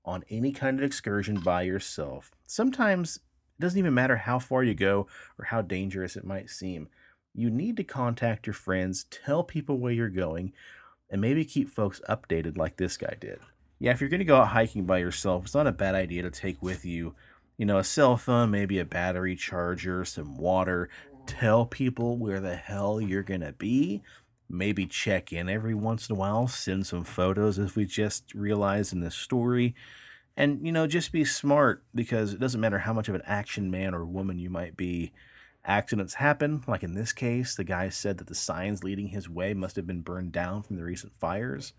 on 0.06 0.23
any 0.30 0.51
kind 0.51 0.80
of 0.80 0.86
excursion 0.86 1.39
by 1.39 1.63
yourself. 1.63 2.32
Sometimes 2.47 3.17
it 3.17 3.62
doesn't 3.62 3.80
even 3.80 3.93
matter 3.93 4.17
how 4.17 4.39
far 4.39 4.63
you 4.63 4.73
go 4.73 5.08
or 5.38 5.45
how 5.45 5.62
dangerous 5.62 6.15
it 6.15 6.25
might 6.25 6.49
seem. 6.49 6.88
You 7.34 7.49
need 7.49 7.75
to 7.78 7.84
contact 7.84 8.47
your 8.47 8.54
friends, 8.54 9.06
tell 9.06 9.43
people 9.43 9.78
where 9.78 9.91
you're 9.91 10.10
going, 10.10 10.54
and 11.10 11.19
maybe 11.19 11.43
keep 11.43 11.69
folks 11.69 12.01
updated 12.08 12.58
like 12.58 12.78
this 12.78 12.97
guy 12.97 13.15
did. 13.19 13.39
Yeah, 13.78 13.91
if 13.91 13.99
you're 13.99 14.10
going 14.10 14.19
to 14.19 14.25
go 14.25 14.38
out 14.38 14.49
hiking 14.49 14.86
by 14.86 14.99
yourself, 14.99 15.45
it's 15.45 15.54
not 15.54 15.67
a 15.67 15.71
bad 15.73 15.95
idea 15.95 16.21
to 16.21 16.32
take 16.32 16.62
with 16.62 16.86
you 16.86 17.13
You 17.58 17.65
know, 17.65 17.78
a 17.78 17.84
cell 17.84 18.17
phone, 18.17 18.51
maybe 18.51 18.80
a 18.80 18.86
battery 18.86 19.36
charger, 19.36 20.04
some 20.06 20.38
water. 20.38 20.89
Tell 21.25 21.65
people 21.65 22.17
where 22.17 22.39
the 22.39 22.56
hell 22.56 22.99
you're 22.99 23.23
going 23.23 23.41
to 23.41 23.54
be. 23.54 24.01
Maybe 24.49 24.86
check 24.86 25.34
in 25.34 25.49
every 25.49 25.73
once 25.73 26.10
in 26.10 26.15
a 26.15 26.19
while, 26.19 26.47
send 26.47 26.86
some 26.86 27.03
photos 27.03 27.58
as 27.58 27.75
we 27.75 27.86
just 27.86 28.34
realized 28.34 28.93
in 28.93 28.99
this 28.99 29.15
story. 29.15 29.75
And, 30.38 30.65
you 30.65 30.71
know, 30.71 30.86
just 30.86 31.12
be 31.12 31.25
smart 31.25 31.84
because 31.93 32.34
it 32.34 32.39
doesn't 32.39 32.60
matter 32.60 32.79
how 32.79 32.93
much 32.93 33.10
of 33.10 33.15
an 33.15 33.23
action 33.25 33.71
man 33.71 33.95
or 33.95 34.05
woman 34.05 34.38
you 34.38 34.49
might 34.49 34.75
be. 34.75 35.12
Accidents 35.63 36.15
happen. 36.15 36.63
Like 36.67 36.84
in 36.84 36.93
this 36.93 37.12
case, 37.12 37.55
the 37.55 37.63
guy 37.63 37.89
said 37.89 38.17
that 38.17 38.27
the 38.27 38.36
signs 38.36 38.84
leading 38.84 39.08
his 39.08 39.29
way 39.29 39.53
must 39.53 39.75
have 39.77 39.88
been 39.88 40.01
burned 40.01 40.31
down 40.31 40.62
from 40.62 40.75
the 40.75 40.84
recent 40.84 41.13
fires. 41.17 41.73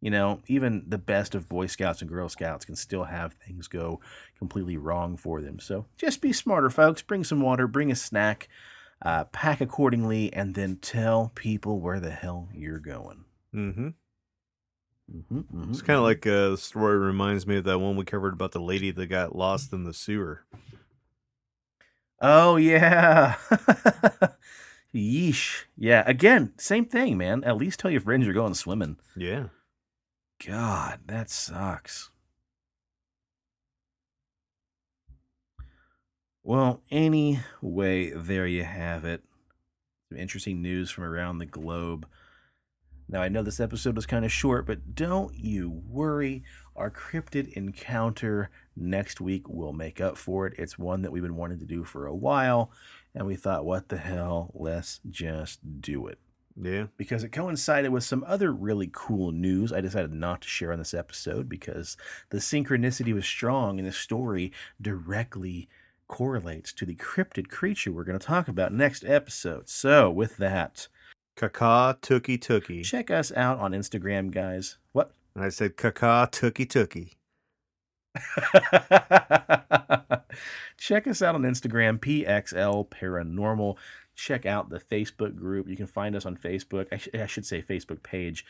You 0.00 0.10
know, 0.10 0.40
even 0.48 0.84
the 0.88 0.98
best 0.98 1.34
of 1.34 1.48
Boy 1.48 1.66
Scouts 1.66 2.00
and 2.00 2.10
Girl 2.10 2.28
Scouts 2.28 2.64
can 2.64 2.74
still 2.74 3.04
have 3.04 3.34
things 3.34 3.68
go 3.68 4.00
completely 4.38 4.76
wrong 4.76 5.16
for 5.16 5.40
them. 5.40 5.60
So 5.60 5.86
just 5.96 6.20
be 6.20 6.32
smarter, 6.32 6.70
folks. 6.70 7.02
Bring 7.02 7.22
some 7.22 7.40
water, 7.40 7.68
bring 7.68 7.92
a 7.92 7.94
snack, 7.94 8.48
uh, 9.04 9.24
pack 9.24 9.60
accordingly, 9.60 10.32
and 10.32 10.54
then 10.54 10.76
tell 10.76 11.32
people 11.34 11.80
where 11.80 12.00
the 12.00 12.10
hell 12.10 12.48
you're 12.54 12.78
going. 12.78 13.24
Mm-hmm. 13.54 13.88
Mm-hmm, 15.14 15.38
mm-hmm. 15.38 15.70
It's 15.70 15.82
kind 15.82 15.98
of 15.98 16.04
like 16.04 16.26
uh, 16.26 16.50
the 16.50 16.56
story 16.56 16.96
reminds 16.96 17.46
me 17.46 17.56
of 17.56 17.64
that 17.64 17.78
one 17.78 17.96
we 17.96 18.04
covered 18.04 18.32
about 18.32 18.52
the 18.52 18.60
lady 18.60 18.90
that 18.90 19.06
got 19.06 19.36
lost 19.36 19.72
in 19.72 19.84
the 19.84 19.92
sewer. 19.92 20.44
Oh 22.20 22.56
yeah. 22.56 23.34
Yeesh. 24.94 25.64
Yeah. 25.76 26.04
Again, 26.06 26.52
same 26.56 26.84
thing, 26.84 27.18
man. 27.18 27.42
At 27.44 27.56
least 27.56 27.80
tell 27.80 27.90
your 27.90 28.00
friends 28.00 28.24
you're 28.24 28.34
going 28.34 28.54
swimming. 28.54 28.96
Yeah. 29.16 29.46
God, 30.46 31.00
that 31.06 31.30
sucks. 31.30 32.10
Well, 36.42 36.82
anyway, 36.90 38.10
there 38.14 38.46
you 38.46 38.64
have 38.64 39.04
it. 39.04 39.22
Some 40.10 40.18
interesting 40.18 40.60
news 40.60 40.90
from 40.90 41.04
around 41.04 41.38
the 41.38 41.46
globe. 41.46 42.06
Now, 43.08 43.20
I 43.22 43.28
know 43.28 43.42
this 43.42 43.60
episode 43.60 43.94
was 43.94 44.06
kind 44.06 44.24
of 44.24 44.32
short, 44.32 44.66
but 44.66 44.94
don't 44.94 45.34
you 45.34 45.70
worry. 45.70 46.44
Our 46.74 46.90
cryptid 46.90 47.52
encounter 47.52 48.50
next 48.74 49.20
week 49.20 49.48
will 49.48 49.72
make 49.72 50.00
up 50.00 50.16
for 50.16 50.46
it. 50.46 50.54
It's 50.58 50.78
one 50.78 51.02
that 51.02 51.12
we've 51.12 51.22
been 51.22 51.36
wanting 51.36 51.58
to 51.58 51.66
do 51.66 51.84
for 51.84 52.06
a 52.06 52.14
while, 52.14 52.70
and 53.14 53.26
we 53.26 53.36
thought, 53.36 53.66
what 53.66 53.88
the 53.88 53.98
hell? 53.98 54.50
Let's 54.54 55.00
just 55.10 55.80
do 55.82 56.06
it 56.06 56.18
Yeah. 56.60 56.86
because 56.96 57.22
it 57.22 57.32
coincided 57.32 57.92
with 57.92 58.04
some 58.04 58.24
other 58.26 58.50
really 58.50 58.88
cool 58.90 59.30
news 59.30 59.72
I 59.72 59.82
decided 59.82 60.12
not 60.12 60.40
to 60.42 60.48
share 60.48 60.72
on 60.72 60.78
this 60.78 60.94
episode 60.94 61.48
because 61.48 61.96
the 62.30 62.38
synchronicity 62.38 63.12
was 63.12 63.26
strong 63.26 63.78
and 63.78 63.86
the 63.86 63.92
story 63.92 64.52
directly 64.80 65.68
correlates 66.12 66.74
to 66.74 66.84
the 66.84 66.94
cryptid 66.94 67.48
creature 67.48 67.90
we're 67.90 68.04
going 68.04 68.18
to 68.18 68.26
talk 68.26 68.46
about 68.46 68.70
next 68.70 69.02
episode. 69.02 69.66
So, 69.66 70.10
with 70.10 70.36
that, 70.36 70.88
Kaka 71.36 71.96
tookie 72.02 72.38
tookie. 72.38 72.84
check 72.84 73.10
us 73.10 73.32
out 73.32 73.58
on 73.58 73.72
Instagram, 73.72 74.30
guys. 74.30 74.76
What? 74.92 75.12
And 75.34 75.42
I 75.42 75.48
said 75.48 75.78
Kaka 75.78 76.28
tookie 76.30 76.68
tookie. 76.68 77.14
Check 80.76 81.06
us 81.06 81.22
out 81.22 81.34
on 81.34 81.42
Instagram, 81.42 81.98
PXL 81.98 82.90
Paranormal. 82.90 83.76
Check 84.14 84.44
out 84.44 84.68
the 84.68 84.80
Facebook 84.80 85.34
group. 85.34 85.66
You 85.66 85.76
can 85.76 85.86
find 85.86 86.14
us 86.14 86.26
on 86.26 86.36
Facebook. 86.36 86.88
I, 86.92 86.98
sh- 86.98 87.08
I 87.14 87.26
should 87.26 87.46
say 87.46 87.62
Facebook 87.62 88.02
page. 88.02 88.44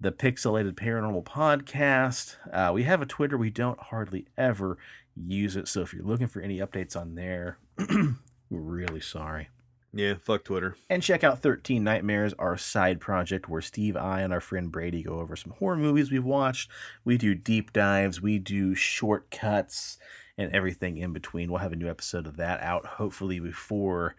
The 0.00 0.12
Pixelated 0.12 0.74
Paranormal 0.74 1.24
Podcast. 1.24 2.36
Uh, 2.52 2.70
we 2.72 2.84
have 2.84 3.02
a 3.02 3.06
Twitter. 3.06 3.36
We 3.36 3.50
don't 3.50 3.80
hardly 3.80 4.28
ever 4.36 4.78
use 5.16 5.56
it. 5.56 5.66
So 5.66 5.80
if 5.80 5.92
you're 5.92 6.04
looking 6.04 6.28
for 6.28 6.40
any 6.40 6.58
updates 6.58 6.94
on 6.94 7.16
there, 7.16 7.58
we're 7.78 8.16
really 8.48 9.00
sorry. 9.00 9.48
Yeah, 9.92 10.14
fuck 10.22 10.44
Twitter. 10.44 10.76
And 10.88 11.02
check 11.02 11.24
out 11.24 11.42
13 11.42 11.82
Nightmares, 11.82 12.32
our 12.38 12.56
side 12.56 13.00
project 13.00 13.48
where 13.48 13.60
Steve, 13.60 13.96
I, 13.96 14.20
and 14.20 14.32
our 14.32 14.40
friend 14.40 14.70
Brady 14.70 15.02
go 15.02 15.18
over 15.18 15.34
some 15.34 15.54
horror 15.58 15.76
movies 15.76 16.12
we've 16.12 16.24
watched. 16.24 16.70
We 17.04 17.18
do 17.18 17.34
deep 17.34 17.72
dives, 17.72 18.22
we 18.22 18.38
do 18.38 18.76
shortcuts, 18.76 19.98
and 20.36 20.54
everything 20.54 20.98
in 20.98 21.12
between. 21.12 21.50
We'll 21.50 21.58
have 21.58 21.72
a 21.72 21.76
new 21.76 21.90
episode 21.90 22.28
of 22.28 22.36
that 22.36 22.62
out 22.62 22.86
hopefully 22.86 23.40
before 23.40 24.14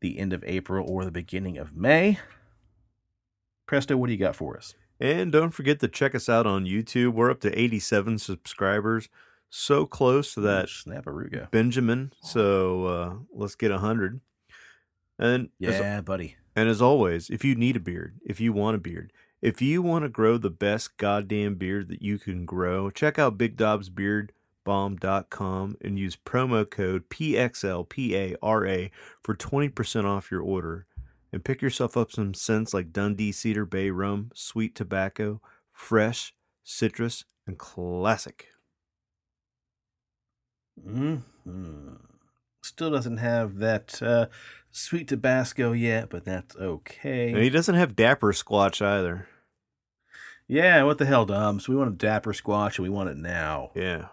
the 0.00 0.20
end 0.20 0.32
of 0.32 0.44
April 0.46 0.88
or 0.88 1.04
the 1.04 1.10
beginning 1.10 1.58
of 1.58 1.74
May. 1.74 2.20
Presto, 3.66 3.96
what 3.96 4.06
do 4.06 4.12
you 4.12 4.20
got 4.20 4.36
for 4.36 4.56
us? 4.56 4.76
And 4.98 5.30
don't 5.30 5.50
forget 5.50 5.80
to 5.80 5.88
check 5.88 6.14
us 6.14 6.28
out 6.28 6.46
on 6.46 6.64
YouTube. 6.64 7.12
We're 7.12 7.30
up 7.30 7.40
to 7.40 7.58
87 7.58 8.18
subscribers. 8.18 9.08
So 9.50 9.84
close 9.86 10.32
to 10.34 10.40
that 10.40 10.66
Snaparuga. 10.68 11.50
Benjamin. 11.50 12.12
So 12.22 12.86
uh, 12.86 13.14
let's 13.32 13.54
get 13.54 13.70
100. 13.70 14.20
And 15.18 15.50
as, 15.62 15.78
Yeah, 15.78 16.00
buddy. 16.00 16.36
and 16.54 16.68
as 16.68 16.80
always, 16.82 17.30
if 17.30 17.44
you 17.44 17.54
need 17.54 17.76
a 17.76 17.80
beard, 17.80 18.14
if 18.24 18.40
you 18.40 18.52
want 18.52 18.74
a 18.76 18.78
beard, 18.78 19.12
if 19.42 19.60
you 19.62 19.82
want 19.82 20.04
to 20.04 20.08
grow 20.08 20.38
the 20.38 20.50
best 20.50 20.96
goddamn 20.96 21.54
beard 21.56 21.88
that 21.88 22.02
you 22.02 22.18
can 22.18 22.44
grow, 22.46 22.90
check 22.90 23.18
out 23.18 23.38
BigDobsBeardBomb.com 24.66 25.76
and 25.80 25.98
use 25.98 26.16
promo 26.16 26.68
code 26.68 27.08
PXLPARA 27.08 28.90
for 29.22 29.34
20% 29.34 30.04
off 30.04 30.30
your 30.30 30.42
order. 30.42 30.86
And 31.32 31.44
pick 31.44 31.60
yourself 31.60 31.96
up 31.96 32.12
some 32.12 32.34
scents 32.34 32.72
like 32.72 32.92
Dundee 32.92 33.32
Cedar 33.32 33.66
Bay 33.66 33.90
Rum, 33.90 34.30
Sweet 34.34 34.74
Tobacco, 34.74 35.40
Fresh, 35.72 36.34
Citrus, 36.64 37.24
and 37.46 37.58
Classic. 37.58 38.46
hmm 40.82 41.16
Still 42.62 42.90
doesn't 42.90 43.18
have 43.18 43.58
that 43.58 44.02
uh, 44.02 44.26
sweet 44.72 45.08
Tabasco 45.08 45.72
yet, 45.72 46.10
but 46.10 46.24
that's 46.24 46.56
okay. 46.56 47.30
And 47.30 47.42
he 47.42 47.50
doesn't 47.50 47.76
have 47.76 47.94
Dapper 47.94 48.32
Squatch 48.32 48.84
either. 48.84 49.28
Yeah, 50.48 50.82
what 50.84 50.98
the 50.98 51.06
hell, 51.06 51.26
Dom? 51.26 51.60
So 51.60 51.72
we 51.72 51.78
want 51.78 51.90
a 51.90 51.96
dapper 51.96 52.32
Squatch 52.32 52.78
and 52.78 52.84
we 52.84 52.88
want 52.88 53.08
it 53.08 53.16
now. 53.16 53.70
Yeah. 53.74 54.06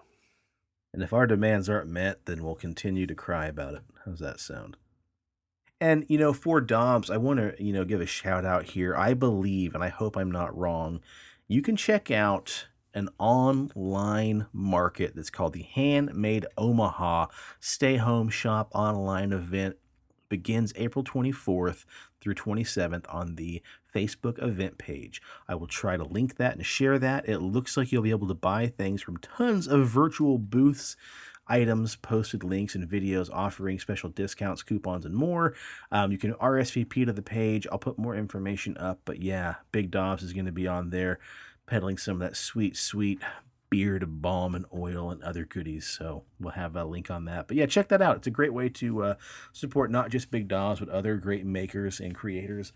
And 0.92 1.04
if 1.04 1.14
our 1.14 1.28
demands 1.28 1.70
aren't 1.70 1.90
met, 1.90 2.26
then 2.26 2.44
we'll 2.44 2.56
continue 2.56 3.06
to 3.08 3.16
cry 3.16 3.46
about 3.48 3.76
it. 3.76 3.82
How's 4.06 4.20
that 4.20 4.40
sound? 4.40 4.78
And 5.84 6.06
you 6.08 6.18
know, 6.18 6.32
for 6.32 6.62
Doms, 6.62 7.10
I 7.10 7.18
want 7.18 7.40
to 7.42 7.62
you 7.62 7.74
know 7.74 7.84
give 7.84 8.00
a 8.00 8.06
shout 8.06 8.46
out 8.46 8.64
here. 8.64 8.96
I 8.96 9.14
believe, 9.14 9.76
and 9.76 9.84
I 9.84 9.90
hope 9.90 10.16
I'm 10.16 10.32
not 10.32 10.58
wrong. 10.58 11.02
You 11.50 11.62
can 11.62 11.76
check 11.76 12.10
out 12.10 12.68
an 12.94 13.10
online 13.20 14.46
market 14.54 15.14
that's 15.14 15.30
called 15.30 15.52
the 15.52 15.64
Handmade 15.64 16.46
Omaha 16.58 17.26
Stay 17.60 17.98
Home 17.98 18.30
Shop 18.30 18.72
online 18.74 19.34
event. 19.34 19.76
Begins 20.30 20.72
April 20.78 21.04
24th 21.04 21.84
through 22.22 22.36
27th 22.36 23.06
on 23.14 23.36
the 23.36 23.62
Facebook 23.94 24.42
event 24.42 24.78
page. 24.78 25.22
I 25.50 25.56
will 25.56 25.68
try 25.68 25.98
to 25.98 26.06
link 26.06 26.38
that 26.38 26.56
and 26.56 26.66
share 26.66 26.98
that. 27.00 27.28
It 27.28 27.40
looks 27.40 27.76
like 27.76 27.92
you'll 27.92 28.04
be 28.04 28.12
able 28.12 28.30
to 28.30 28.34
buy 28.34 28.68
things 28.68 29.02
from 29.02 29.18
tons 29.18 29.68
of 29.68 29.86
virtual 29.86 30.38
booths, 30.38 30.96
items, 31.48 31.96
posted 31.96 32.44
links, 32.44 32.76
and 32.76 32.90
videos 32.90 33.30
offering 33.32 33.80
special 33.80 34.10
discounts, 34.10 34.64
coupons, 34.64 35.06
and 35.06 35.16
more. 35.16 35.54
Um, 35.92 36.12
you 36.12 36.18
can 36.18 36.34
RSVP 36.34 37.06
to 37.06 37.14
the 37.14 37.22
page. 37.22 37.68
I'll 37.72 37.80
put 37.80 37.98
more 37.98 38.16
information 38.16 38.78
up, 38.78 39.02
but 39.06 39.22
yeah, 39.22 39.56
Big 39.72 39.92
Dobbs 39.92 40.24
is 40.24 40.34
going 40.34 40.46
to 40.46 40.52
be 40.52 40.68
on 40.68 40.90
there 40.90 41.20
peddling 41.66 41.98
some 41.98 42.16
of 42.16 42.20
that 42.20 42.36
sweet, 42.36 42.76
sweet 42.76 43.22
beard 43.70 44.22
balm 44.22 44.54
and 44.54 44.66
oil 44.72 45.10
and 45.10 45.24
other 45.24 45.46
goodies. 45.46 45.88
So 45.88 46.26
we'll 46.40 46.52
have 46.52 46.76
a 46.76 46.86
link 46.86 47.10
on 47.10 47.26
that. 47.26 47.48
But 47.48 47.58
yeah, 47.58 47.66
check 47.66 47.88
that 47.90 48.02
out. 48.02 48.18
It's 48.18 48.28
a 48.28 48.32
great 48.32 48.54
way 48.54 48.70
to 48.70 49.04
uh, 49.04 49.16
support 49.52 49.90
not 49.90 50.12
just 50.12 50.30
Big 50.30 50.48
Dobbs, 50.48 50.80
but 50.80 50.90
other 50.90 51.18
great 51.18 51.46
makers 51.46 52.00
and 52.00 52.14
creators 52.14 52.72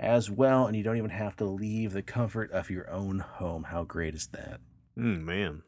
as 0.00 0.30
well. 0.30 0.66
And 0.66 0.74
you 0.74 0.82
don't 0.82 0.96
even 0.96 1.10
have 1.10 1.36
to 1.36 1.44
leave 1.44 1.92
the 1.92 2.02
comfort 2.02 2.50
of 2.52 2.70
your 2.70 2.90
own 2.90 3.18
home. 3.18 3.64
How 3.64 3.84
great 3.84 4.14
is 4.14 4.28
that? 4.28 4.60
Mm, 4.98 5.24
man. 5.24 5.62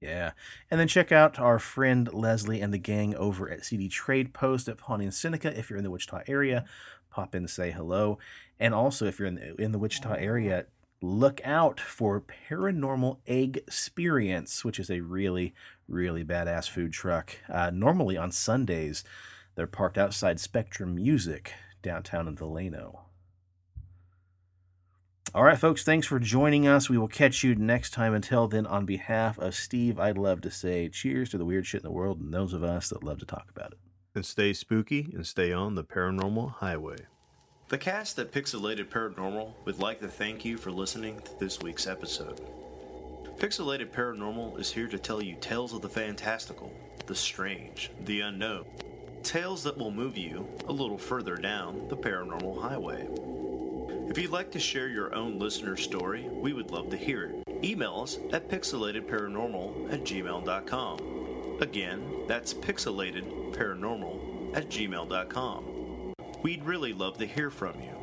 Yeah. 0.00 0.32
And 0.70 0.78
then 0.78 0.88
check 0.88 1.10
out 1.10 1.38
our 1.38 1.58
friend 1.58 2.08
Leslie 2.12 2.60
and 2.60 2.72
the 2.72 2.78
gang 2.78 3.16
over 3.16 3.50
at 3.50 3.64
CD 3.64 3.88
Trade 3.88 4.32
Post 4.32 4.68
at 4.68 4.78
Pawnee 4.78 5.04
and 5.04 5.14
Seneca. 5.14 5.56
If 5.58 5.70
you're 5.70 5.76
in 5.76 5.84
the 5.84 5.90
Wichita 5.90 6.22
area, 6.28 6.64
pop 7.10 7.34
in 7.34 7.48
say 7.48 7.72
hello. 7.72 8.18
And 8.60 8.74
also, 8.74 9.06
if 9.06 9.18
you're 9.18 9.28
in 9.28 9.34
the, 9.36 9.54
in 9.56 9.72
the 9.72 9.78
Wichita 9.78 10.14
area, 10.14 10.66
look 11.00 11.40
out 11.44 11.80
for 11.80 12.22
Paranormal 12.48 13.18
Egg 13.26 13.56
Experience, 13.56 14.64
which 14.64 14.78
is 14.78 14.90
a 14.90 15.00
really, 15.00 15.54
really 15.88 16.24
badass 16.24 16.68
food 16.68 16.92
truck. 16.92 17.36
Uh, 17.48 17.70
normally 17.72 18.16
on 18.16 18.30
Sundays, 18.30 19.04
they're 19.54 19.66
parked 19.66 19.98
outside 19.98 20.38
Spectrum 20.38 20.94
Music 20.94 21.54
downtown 21.82 22.28
in 22.28 22.36
Delano. 22.36 23.07
All 25.34 25.44
right, 25.44 25.58
folks, 25.58 25.84
thanks 25.84 26.06
for 26.06 26.18
joining 26.18 26.66
us. 26.66 26.88
We 26.88 26.96
will 26.96 27.06
catch 27.06 27.44
you 27.44 27.54
next 27.54 27.90
time. 27.90 28.14
Until 28.14 28.48
then, 28.48 28.66
on 28.66 28.86
behalf 28.86 29.38
of 29.38 29.54
Steve, 29.54 30.00
I'd 30.00 30.16
love 30.16 30.40
to 30.40 30.50
say 30.50 30.88
cheers 30.88 31.28
to 31.30 31.38
the 31.38 31.44
weird 31.44 31.66
shit 31.66 31.82
in 31.82 31.84
the 31.84 31.90
world 31.90 32.18
and 32.18 32.32
those 32.32 32.54
of 32.54 32.64
us 32.64 32.88
that 32.88 33.04
love 33.04 33.18
to 33.18 33.26
talk 33.26 33.50
about 33.54 33.72
it. 33.72 33.78
And 34.14 34.24
stay 34.24 34.54
spooky 34.54 35.10
and 35.14 35.26
stay 35.26 35.52
on 35.52 35.74
the 35.74 35.84
paranormal 35.84 36.54
highway. 36.54 36.96
The 37.68 37.76
cast 37.76 38.18
at 38.18 38.32
Pixelated 38.32 38.88
Paranormal 38.88 39.52
would 39.66 39.78
like 39.78 40.00
to 40.00 40.08
thank 40.08 40.46
you 40.46 40.56
for 40.56 40.70
listening 40.70 41.20
to 41.20 41.38
this 41.38 41.60
week's 41.60 41.86
episode. 41.86 42.40
Pixelated 43.36 43.90
Paranormal 43.90 44.58
is 44.58 44.72
here 44.72 44.88
to 44.88 44.98
tell 44.98 45.22
you 45.22 45.36
tales 45.42 45.74
of 45.74 45.82
the 45.82 45.90
fantastical, 45.90 46.72
the 47.06 47.14
strange, 47.14 47.90
the 48.06 48.22
unknown. 48.22 48.64
Tales 49.22 49.62
that 49.64 49.76
will 49.76 49.90
move 49.90 50.16
you 50.16 50.48
a 50.66 50.72
little 50.72 50.96
further 50.96 51.36
down 51.36 51.86
the 51.88 51.96
paranormal 51.96 52.62
highway. 52.62 53.06
If 54.08 54.16
you'd 54.16 54.30
like 54.30 54.50
to 54.52 54.58
share 54.58 54.88
your 54.88 55.14
own 55.14 55.38
listener 55.38 55.76
story, 55.76 56.26
we 56.30 56.54
would 56.54 56.70
love 56.70 56.88
to 56.90 56.96
hear 56.96 57.24
it. 57.24 57.42
Email 57.62 58.00
us 58.02 58.18
at 58.32 58.48
pixelatedparanormal 58.48 59.92
at 59.92 60.04
gmail.com. 60.04 61.58
Again, 61.60 62.02
that's 62.26 62.54
pixelatedparanormal 62.54 64.56
at 64.56 64.70
gmail.com. 64.70 66.14
We'd 66.42 66.64
really 66.64 66.94
love 66.94 67.18
to 67.18 67.26
hear 67.26 67.50
from 67.50 67.82
you. 67.82 67.94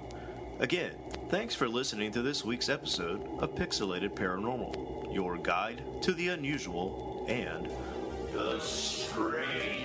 Again, 0.60 0.92
thanks 1.30 1.56
for 1.56 1.68
listening 1.68 2.12
to 2.12 2.22
this 2.22 2.46
week's 2.46 2.70
episode 2.70 3.28
of 3.40 3.56
Pixelated 3.56 4.12
Paranormal, 4.12 5.12
your 5.14 5.38
guide 5.38 5.82
to 6.02 6.14
the 6.14 6.30
unusual 6.30 7.26
and 7.28 7.68
the 8.32 8.60
strange. 8.60 9.85